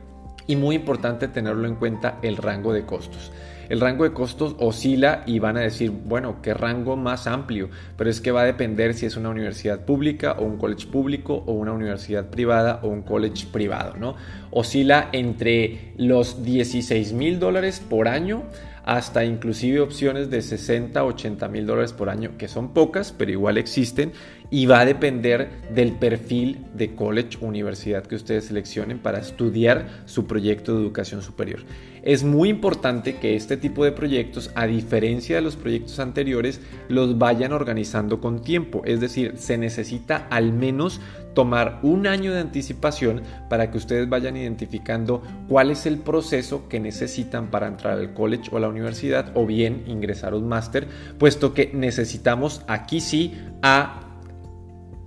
y 0.52 0.58
muy 0.58 0.76
importante 0.76 1.30
tenerlo 1.30 1.66
en 1.66 1.76
cuenta 1.76 2.20
el 2.22 2.36
rango 2.36 2.74
de 2.74 2.86
costos. 2.86 3.32
El 3.70 3.80
rango 3.80 4.04
de 4.04 4.12
costos 4.12 4.58
oscila 4.60 5.24
y 5.26 5.40
van 5.40 5.56
a 5.56 5.62
decir, 5.62 5.92
bueno, 5.92 6.42
¿qué 6.42 6.54
rango 6.54 6.98
más 6.98 7.26
amplio? 7.26 7.70
Pero 7.96 8.10
es 8.10 8.20
que 8.20 8.32
va 8.32 8.42
a 8.42 8.46
depender 8.46 8.94
si 8.94 9.06
es 9.06 9.16
una 9.16 9.30
universidad 9.30 9.86
pública 9.86 10.34
o 10.34 10.44
un 10.44 10.58
college 10.58 10.88
público 10.88 11.36
o 11.48 11.54
una 11.54 11.72
universidad 11.72 12.30
privada 12.30 12.82
o 12.84 12.90
un 12.90 13.02
college 13.04 13.48
privado, 13.50 13.96
¿no? 13.96 14.18
Oscila 14.52 15.08
entre 15.14 15.94
los 15.96 16.44
16 16.44 17.14
mil 17.14 17.40
dólares 17.40 17.80
por 17.80 18.10
año 18.10 18.44
hasta 18.84 19.24
inclusive 19.24 19.80
opciones 19.80 20.30
de 20.30 20.42
60, 20.42 21.02
80 21.06 21.48
mil 21.48 21.66
dólares 21.66 21.94
por 21.94 22.10
año, 22.10 22.32
que 22.38 22.50
son 22.50 22.74
pocas, 22.74 23.14
pero 23.18 23.32
igual 23.32 23.58
existen, 23.58 24.12
y 24.52 24.66
va 24.66 24.82
a 24.82 24.86
depender 24.86 25.50
del 25.74 25.94
perfil 25.94 26.66
de 26.76 26.94
college 26.94 27.38
o 27.42 27.46
universidad 27.46 28.04
que 28.04 28.16
ustedes 28.16 28.46
seleccionen 28.46 29.00
para 29.00 29.20
estudiar 29.20 30.04
su 30.06 30.28
proyecto 30.28 30.76
de 30.76 30.82
educación 30.82 31.22
superior. 31.22 31.62
Es 32.04 32.24
muy 32.24 32.50
importante 32.50 33.16
que 33.16 33.36
este 33.36 33.58
tipo 33.58 33.86
de 33.86 33.92
proyectos, 33.94 34.52
a 34.56 34.66
diferencia 34.68 35.38
de 35.38 35.42
los 35.42 35.56
proyectos 35.56 36.00
anteriores, 36.00 36.60
los 36.90 37.18
vayan 37.18 37.54
organizando 37.54 38.20
con 38.20 38.42
tiempo, 38.42 38.82
es 38.86 39.00
decir, 39.00 39.36
se 39.38 39.58
necesita 39.58 40.28
al 40.30 40.52
menos 40.52 41.00
tomar 41.34 41.80
un 41.82 42.08
año 42.08 42.34
de 42.34 42.42
anticipación 42.42 43.22
para 43.50 43.72
que 43.72 43.78
ustedes 43.78 44.10
vayan 44.10 44.36
identificando 44.36 45.22
cuál 45.48 45.72
es 45.72 45.86
el 45.86 46.00
proceso 46.00 46.68
que 46.68 46.82
necesitan 46.82 47.52
para 47.52 47.68
entrar 47.68 47.98
al 47.98 48.14
college 48.14 48.50
o 48.52 48.58
a 48.58 48.60
la 48.60 48.68
universidad 48.68 49.32
o 49.36 49.46
bien 49.46 49.84
ingresar 49.88 50.34
un 50.34 50.50
máster, 50.50 50.88
puesto 51.18 51.54
que 51.54 51.72
necesitamos 51.74 52.64
aquí 52.68 53.00
sí 53.00 53.34
a 53.62 54.11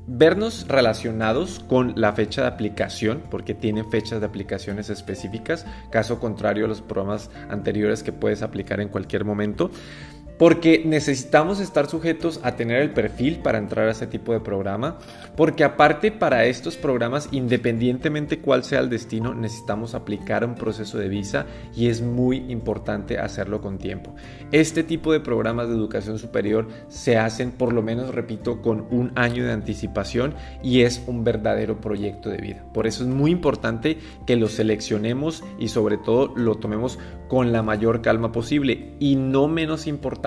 vernos 0.07 0.67
relacionados 0.69 1.65
con 1.69 1.95
la 1.97 2.13
fecha 2.13 2.43
de 2.43 2.49
aplicación, 2.49 3.23
porque 3.31 3.55
tienen 3.55 3.91
fechas 3.91 4.21
de 4.21 4.27
aplicaciones 4.27 4.91
específicas, 4.91 5.67
caso 5.91 6.21
contrario 6.21 6.67
a 6.67 6.69
los 6.69 6.83
programas 6.83 7.31
anteriores 7.49 8.03
que 8.03 8.13
puedes 8.13 8.43
aplicar 8.43 8.81
en 8.81 8.89
cualquier 8.89 9.25
momento 9.25 9.71
porque 10.39 10.83
necesitamos 10.85 11.61
estar 11.61 11.89
sujetos 11.89 12.41
a 12.43 12.57
tener 12.57 12.83
el 12.83 12.93
perfil 12.93 13.39
para 13.39 13.59
entrar 13.59 13.89
a 13.89 13.93
ese 13.93 14.07
tipo 14.07 14.33
de 14.33 14.41
programa, 14.41 14.99
porque 15.37 15.65
aparte 15.65 16.11
para 16.11 16.47
estos 16.47 16.77
programas, 16.77 17.29
independientemente 17.31 18.41
cuál 18.41 18.65
sea 18.65 18.81
el 18.81 18.91
destino, 18.91 19.35
necesitamos 19.35 19.95
aplicar 19.95 20.45
un 20.45 20.55
proceso 20.55 20.99
de 20.99 21.09
visa 21.09 21.47
y 21.75 21.89
es 21.89 22.03
muy 22.03 22.39
importante 22.49 23.19
hacerlo 23.19 23.61
con 23.61 23.79
tiempo. 23.79 24.15
Este 24.51 24.83
tipo 24.83 25.13
de 25.13 25.21
programas 25.21 25.69
de 25.69 25.75
educación 25.75 26.19
superior 26.19 26.69
se 26.89 27.17
hacen 27.17 27.53
por 27.53 27.73
lo 27.73 27.83
menos, 27.83 28.15
repito, 28.15 28.61
con 28.61 28.87
un 28.91 29.13
año 29.15 29.45
de 29.45 29.53
anticipación 29.53 30.35
y 30.63 30.83
es 30.83 31.03
un 31.07 31.23
verdadero 31.23 31.81
proyecto 31.81 32.29
de 32.29 32.39
vida. 32.39 32.65
Por 32.73 32.87
eso 32.87 33.05
es 33.05 33.09
muy 33.09 33.31
importante 33.31 33.99
que 34.27 34.37
lo 34.37 34.49
seleccionemos 34.49 35.45
y 35.59 35.69
sobre 35.69 35.97
todo 35.99 36.33
lo 36.37 36.57
tomemos 36.57 36.99
con 37.29 37.53
la 37.53 37.63
mayor 37.63 38.03
calma 38.03 38.33
posible 38.33 38.95
y 38.99 39.17
no 39.17 39.49
menos 39.49 39.87
importante 39.87 40.24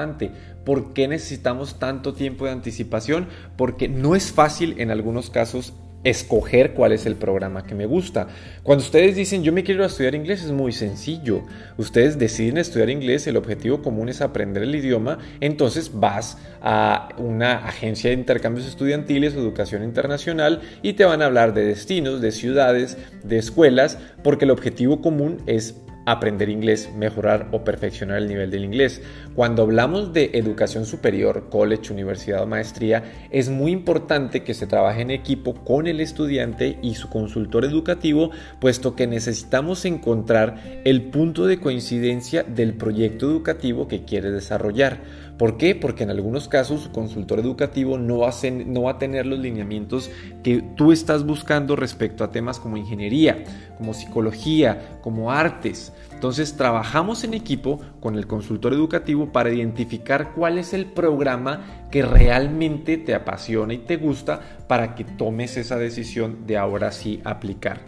¿Por 0.64 0.94
qué 0.94 1.08
necesitamos 1.08 1.80
tanto 1.80 2.14
tiempo 2.14 2.46
de 2.46 2.52
anticipación? 2.52 3.28
Porque 3.56 3.88
no 3.88 4.16
es 4.16 4.32
fácil 4.32 4.76
en 4.78 4.92
algunos 4.92 5.30
casos 5.30 5.74
escoger 6.04 6.74
cuál 6.74 6.92
es 6.92 7.06
el 7.06 7.16
programa 7.16 7.66
que 7.66 7.76
me 7.76 7.86
gusta. 7.86 8.28
Cuando 8.64 8.84
ustedes 8.84 9.16
dicen 9.16 9.44
yo 9.44 9.52
me 9.52 9.64
quiero 9.64 9.84
estudiar 9.84 10.16
inglés 10.16 10.44
es 10.44 10.52
muy 10.52 10.72
sencillo. 10.72 11.44
Ustedes 11.78 12.20
deciden 12.20 12.58
estudiar 12.58 12.90
inglés, 12.90 13.28
el 13.28 13.38
objetivo 13.38 13.82
común 13.82 14.10
es 14.10 14.22
aprender 14.22 14.64
el 14.64 14.76
idioma, 14.76 15.18
entonces 15.42 15.92
vas 15.94 16.38
a 16.62 17.10
una 17.18 17.66
agencia 17.66 18.10
de 18.10 18.16
intercambios 18.16 18.68
estudiantiles 18.68 19.36
o 19.36 19.40
educación 19.40 19.84
internacional 19.84 20.62
y 20.82 20.94
te 20.94 21.06
van 21.06 21.22
a 21.22 21.26
hablar 21.26 21.54
de 21.54 21.66
destinos, 21.66 22.22
de 22.22 22.32
ciudades, 22.32 22.98
de 23.24 23.38
escuelas, 23.38 23.98
porque 24.24 24.46
el 24.46 24.52
objetivo 24.52 25.02
común 25.02 25.42
es 25.48 25.76
aprender 26.08 26.48
inglés, 26.48 26.90
mejorar 26.96 27.50
o 27.52 27.66
perfeccionar 27.66 28.20
el 28.20 28.30
nivel 28.30 28.50
del 28.50 28.64
inglés. 28.64 29.02
Cuando 29.36 29.64
hablamos 29.64 30.14
de 30.14 30.32
educación 30.36 30.86
superior, 30.86 31.50
college, 31.50 31.92
universidad 31.92 32.44
o 32.44 32.48
maestría, 32.48 33.04
es 33.30 33.50
muy 33.50 33.74
importante 33.74 34.42
que 34.42 34.54
se 34.54 34.68
trabaje 34.68 35.02
en 35.02 35.12
equipo 35.12 35.54
con 35.54 35.86
el 35.86 36.00
estudiante 36.00 36.80
y 36.82 36.96
su 36.96 37.10
consultor 37.10 37.66
educativo, 37.66 38.32
puesto 38.62 38.96
que 38.96 39.06
necesitamos 39.06 39.84
encontrar 39.84 40.82
el 40.86 41.10
punto 41.10 41.46
de 41.46 41.60
coincidencia 41.60 42.42
del 42.44 42.76
proyecto 42.76 43.30
educativo 43.30 43.90
que 43.90 44.06
quiere 44.06 44.32
desarrollar. 44.32 45.28
¿Por 45.38 45.58
qué? 45.58 45.76
Porque 45.76 46.04
en 46.04 46.10
algunos 46.10 46.48
casos 46.48 46.82
su 46.82 46.92
consultor 46.92 47.40
educativo 47.40 47.98
no 47.98 48.18
no 48.18 48.82
va 48.82 48.92
a 48.92 48.98
tener 48.98 49.26
los 49.26 49.40
lineamientos 49.40 50.10
que 50.42 50.64
tú 50.76 50.92
estás 50.92 51.26
buscando 51.26 51.76
respecto 51.76 52.24
a 52.24 52.32
temas 52.32 52.60
como 52.60 52.78
ingeniería, 52.78 53.44
como 53.78 53.94
psicología, 53.94 55.00
como 55.02 55.32
artes. 55.32 55.94
Entonces 56.14 56.58
trabajamos 56.58 57.24
en 57.24 57.34
equipo 57.34 57.80
con 58.00 58.16
el 58.16 58.26
consultor 58.26 58.74
educativo 58.74 59.32
para 59.32 59.54
identificar 59.54 60.34
cuál 60.34 60.58
es 60.58 60.74
el 60.74 60.88
programa 60.88 61.88
que 61.92 62.02
realmente 62.02 62.98
te 62.98 63.14
apasiona 63.14 63.74
y 63.74 63.80
te 63.80 63.98
gusta 63.98 64.40
para 64.68 64.96
que 64.96 65.04
tomes 65.04 65.58
esa 65.58 65.78
decisión 65.78 66.48
de 66.48 66.58
ahora 66.58 66.92
sí 66.92 67.22
aplicar. 67.24 67.82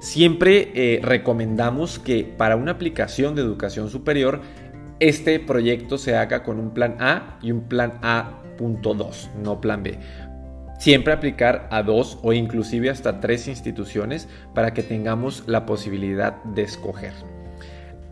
Siempre 0.00 0.70
eh, 0.74 1.00
recomendamos 1.02 1.98
que 1.98 2.24
para 2.24 2.56
una 2.56 2.72
aplicación 2.72 3.34
de 3.34 3.42
educación 3.42 3.88
superior 3.88 4.40
este 5.00 5.40
proyecto 5.40 5.98
se 5.98 6.16
haga 6.16 6.42
con 6.42 6.60
un 6.60 6.70
plan 6.72 6.96
A 7.00 7.38
y 7.42 7.50
un 7.50 7.62
plan 7.62 7.98
A.2, 8.02 9.32
no 9.42 9.60
plan 9.60 9.82
B. 9.82 9.98
Siempre 10.78 11.12
aplicar 11.12 11.68
a 11.70 11.82
dos 11.82 12.18
o 12.22 12.32
inclusive 12.32 12.90
hasta 12.90 13.20
tres 13.20 13.48
instituciones 13.48 14.28
para 14.54 14.74
que 14.74 14.82
tengamos 14.82 15.44
la 15.46 15.66
posibilidad 15.66 16.42
de 16.44 16.62
escoger. 16.62 17.33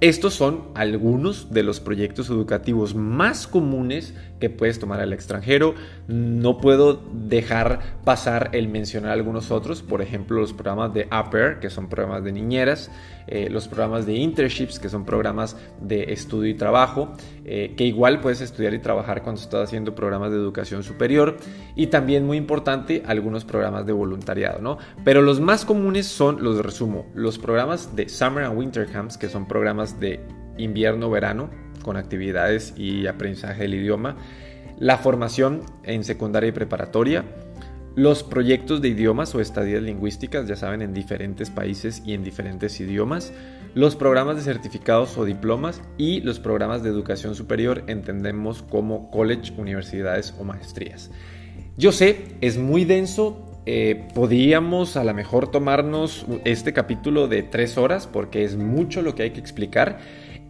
Estos 0.02 0.34
son 0.34 0.64
algunos 0.74 1.52
de 1.54 1.62
los 1.62 1.78
proyectos 1.78 2.28
educativos 2.28 2.96
más 2.96 3.46
comunes 3.46 4.14
que 4.42 4.50
puedes 4.50 4.80
tomar 4.80 4.98
al 4.98 5.12
extranjero. 5.12 5.76
No 6.08 6.58
puedo 6.58 7.00
dejar 7.12 7.78
pasar 8.04 8.50
el 8.54 8.66
mencionar 8.66 9.12
algunos 9.12 9.52
otros, 9.52 9.82
por 9.82 10.02
ejemplo 10.02 10.40
los 10.40 10.52
programas 10.52 10.92
de 10.92 11.06
Upper, 11.06 11.60
que 11.60 11.70
son 11.70 11.88
programas 11.88 12.24
de 12.24 12.32
niñeras, 12.32 12.90
eh, 13.28 13.48
los 13.48 13.68
programas 13.68 14.04
de 14.04 14.14
internships, 14.14 14.80
que 14.80 14.88
son 14.88 15.04
programas 15.04 15.56
de 15.80 16.12
estudio 16.12 16.50
y 16.50 16.54
trabajo, 16.54 17.12
eh, 17.44 17.74
que 17.76 17.84
igual 17.84 18.18
puedes 18.18 18.40
estudiar 18.40 18.74
y 18.74 18.80
trabajar 18.80 19.22
cuando 19.22 19.40
estás 19.40 19.68
haciendo 19.68 19.94
programas 19.94 20.32
de 20.32 20.38
educación 20.38 20.82
superior, 20.82 21.36
y 21.76 21.86
también 21.86 22.26
muy 22.26 22.36
importante 22.36 23.04
algunos 23.06 23.44
programas 23.44 23.86
de 23.86 23.92
voluntariado, 23.92 24.60
¿no? 24.60 24.78
Pero 25.04 25.22
los 25.22 25.38
más 25.38 25.64
comunes 25.64 26.08
son, 26.08 26.42
los 26.42 26.58
resumo, 26.64 27.06
los 27.14 27.38
programas 27.38 27.94
de 27.94 28.08
Summer 28.08 28.42
and 28.42 28.58
Winter 28.58 28.88
Camps, 28.90 29.16
que 29.16 29.28
son 29.28 29.46
programas 29.46 30.00
de 30.00 30.18
invierno-verano, 30.58 31.61
con 31.82 31.96
actividades 31.96 32.74
y 32.76 33.06
aprendizaje 33.06 33.62
del 33.62 33.74
idioma, 33.74 34.16
la 34.78 34.98
formación 34.98 35.62
en 35.84 36.04
secundaria 36.04 36.48
y 36.48 36.52
preparatoria, 36.52 37.24
los 37.94 38.22
proyectos 38.22 38.80
de 38.80 38.88
idiomas 38.88 39.34
o 39.34 39.40
estadías 39.40 39.82
lingüísticas, 39.82 40.48
ya 40.48 40.56
saben, 40.56 40.80
en 40.80 40.94
diferentes 40.94 41.50
países 41.50 42.02
y 42.06 42.14
en 42.14 42.24
diferentes 42.24 42.80
idiomas, 42.80 43.32
los 43.74 43.96
programas 43.96 44.36
de 44.36 44.42
certificados 44.42 45.16
o 45.18 45.24
diplomas 45.24 45.82
y 45.98 46.20
los 46.20 46.38
programas 46.38 46.82
de 46.82 46.88
educación 46.88 47.34
superior 47.34 47.84
entendemos 47.86 48.62
como 48.62 49.10
college, 49.10 49.52
universidades 49.58 50.34
o 50.38 50.44
maestrías. 50.44 51.10
Yo 51.76 51.92
sé, 51.92 52.36
es 52.40 52.58
muy 52.58 52.84
denso, 52.84 53.60
eh, 53.64 54.08
podríamos 54.14 54.96
a 54.96 55.04
lo 55.04 55.14
mejor 55.14 55.50
tomarnos 55.50 56.26
este 56.44 56.72
capítulo 56.72 57.28
de 57.28 57.42
tres 57.42 57.78
horas 57.78 58.06
porque 58.06 58.44
es 58.44 58.56
mucho 58.56 59.02
lo 59.02 59.14
que 59.14 59.22
hay 59.22 59.30
que 59.30 59.40
explicar 59.40 60.00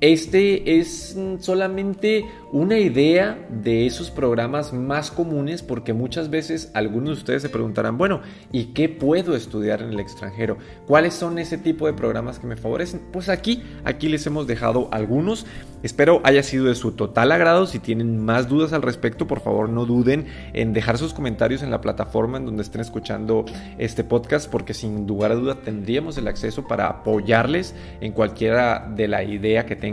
este 0.03 0.81
es 0.81 1.17
solamente 1.39 2.25
una 2.51 2.77
idea 2.77 3.39
de 3.49 3.87
esos 3.87 4.11
programas 4.11 4.73
más 4.73 5.13
comunes 5.13 5.63
porque 5.63 5.93
muchas 5.93 6.29
veces 6.29 6.73
algunos 6.75 7.11
de 7.11 7.21
ustedes 7.21 7.43
se 7.43 7.49
preguntarán, 7.49 7.99
bueno, 7.99 8.21
¿y 8.51 8.73
qué 8.75 8.89
puedo 8.89 9.37
estudiar 9.37 9.81
en 9.81 9.91
el 9.91 10.01
extranjero? 10.01 10.59
¿Cuáles 10.89 11.15
son 11.15 11.39
ese 11.39 11.57
tipo 11.57 11.87
de 11.87 11.93
programas 11.93 12.41
que 12.41 12.49
me 12.49 12.57
favorecen? 12.57 13.01
Pues 13.13 13.29
aquí, 13.29 13.63
aquí 13.85 14.09
les 14.09 14.27
hemos 14.27 14.49
dejado 14.49 14.89
algunos. 14.91 15.47
Espero 15.85 16.21
haya 16.25 16.43
sido 16.43 16.67
de 16.67 16.75
su 16.75 16.93
total 16.93 17.31
agrado. 17.31 17.67
Si 17.67 17.79
tienen 17.79 18.25
más 18.25 18.49
dudas 18.49 18.73
al 18.73 18.83
respecto, 18.83 19.29
por 19.29 19.41
favor 19.41 19.69
no 19.69 19.87
duden 19.87 20.27
en 20.53 20.73
dejar 20.73 20.99
sus 20.99 21.15
comentarios 21.15 21.63
en 21.63 21.71
la 21.71 21.81
plataforma 21.81 22.39
en 22.39 22.47
donde 22.47 22.63
estén 22.63 22.81
escuchando 22.81 23.45
este 23.79 24.03
podcast 24.03 24.51
porque 24.51 24.75
sin 24.75 25.07
lugar 25.07 25.31
a 25.31 25.37
duda 25.37 25.55
tendríamos 25.63 26.19
el 26.19 26.27
acceso 26.27 26.67
para 26.67 26.89
apoyarles 26.89 27.75
en 28.01 28.13
cualquiera 28.13 28.93
de 28.95 29.07
la 29.07 29.23
idea 29.23 29.65
que 29.65 29.77
tengan 29.77 29.92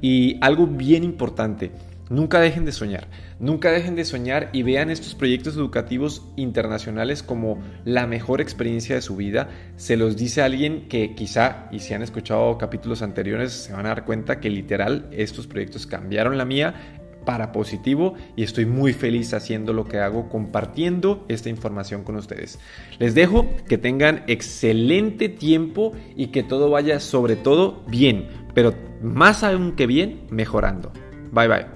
y 0.00 0.38
algo 0.40 0.66
bien 0.66 1.04
importante, 1.04 1.70
nunca 2.10 2.40
dejen 2.40 2.64
de 2.64 2.72
soñar, 2.72 3.08
nunca 3.38 3.70
dejen 3.70 3.96
de 3.96 4.04
soñar 4.04 4.50
y 4.52 4.62
vean 4.62 4.90
estos 4.90 5.14
proyectos 5.14 5.56
educativos 5.56 6.22
internacionales 6.36 7.22
como 7.22 7.58
la 7.84 8.06
mejor 8.06 8.40
experiencia 8.40 8.94
de 8.94 9.02
su 9.02 9.16
vida. 9.16 9.48
Se 9.76 9.96
los 9.96 10.16
dice 10.16 10.42
alguien 10.42 10.88
que 10.88 11.14
quizá, 11.14 11.68
y 11.72 11.80
si 11.80 11.94
han 11.94 12.02
escuchado 12.02 12.58
capítulos 12.58 13.02
anteriores, 13.02 13.52
se 13.52 13.72
van 13.72 13.86
a 13.86 13.90
dar 13.90 14.04
cuenta 14.04 14.40
que 14.40 14.50
literal 14.50 15.08
estos 15.12 15.46
proyectos 15.46 15.86
cambiaron 15.86 16.38
la 16.38 16.44
mía 16.44 17.00
para 17.24 17.52
positivo 17.52 18.14
y 18.36 18.42
estoy 18.42 18.66
muy 18.66 18.92
feliz 18.92 19.32
haciendo 19.34 19.72
lo 19.72 19.86
que 19.86 19.98
hago, 19.98 20.28
compartiendo 20.28 21.24
esta 21.28 21.48
información 21.48 22.04
con 22.04 22.16
ustedes. 22.16 22.58
Les 22.98 23.14
dejo 23.14 23.48
que 23.68 23.78
tengan 23.78 24.24
excelente 24.26 25.28
tiempo 25.28 25.92
y 26.16 26.28
que 26.28 26.42
todo 26.42 26.70
vaya 26.70 27.00
sobre 27.00 27.36
todo 27.36 27.82
bien, 27.88 28.28
pero 28.54 28.74
más 29.02 29.44
aún 29.44 29.72
que 29.72 29.86
bien, 29.86 30.26
mejorando. 30.30 30.92
Bye 31.32 31.48
bye. 31.48 31.73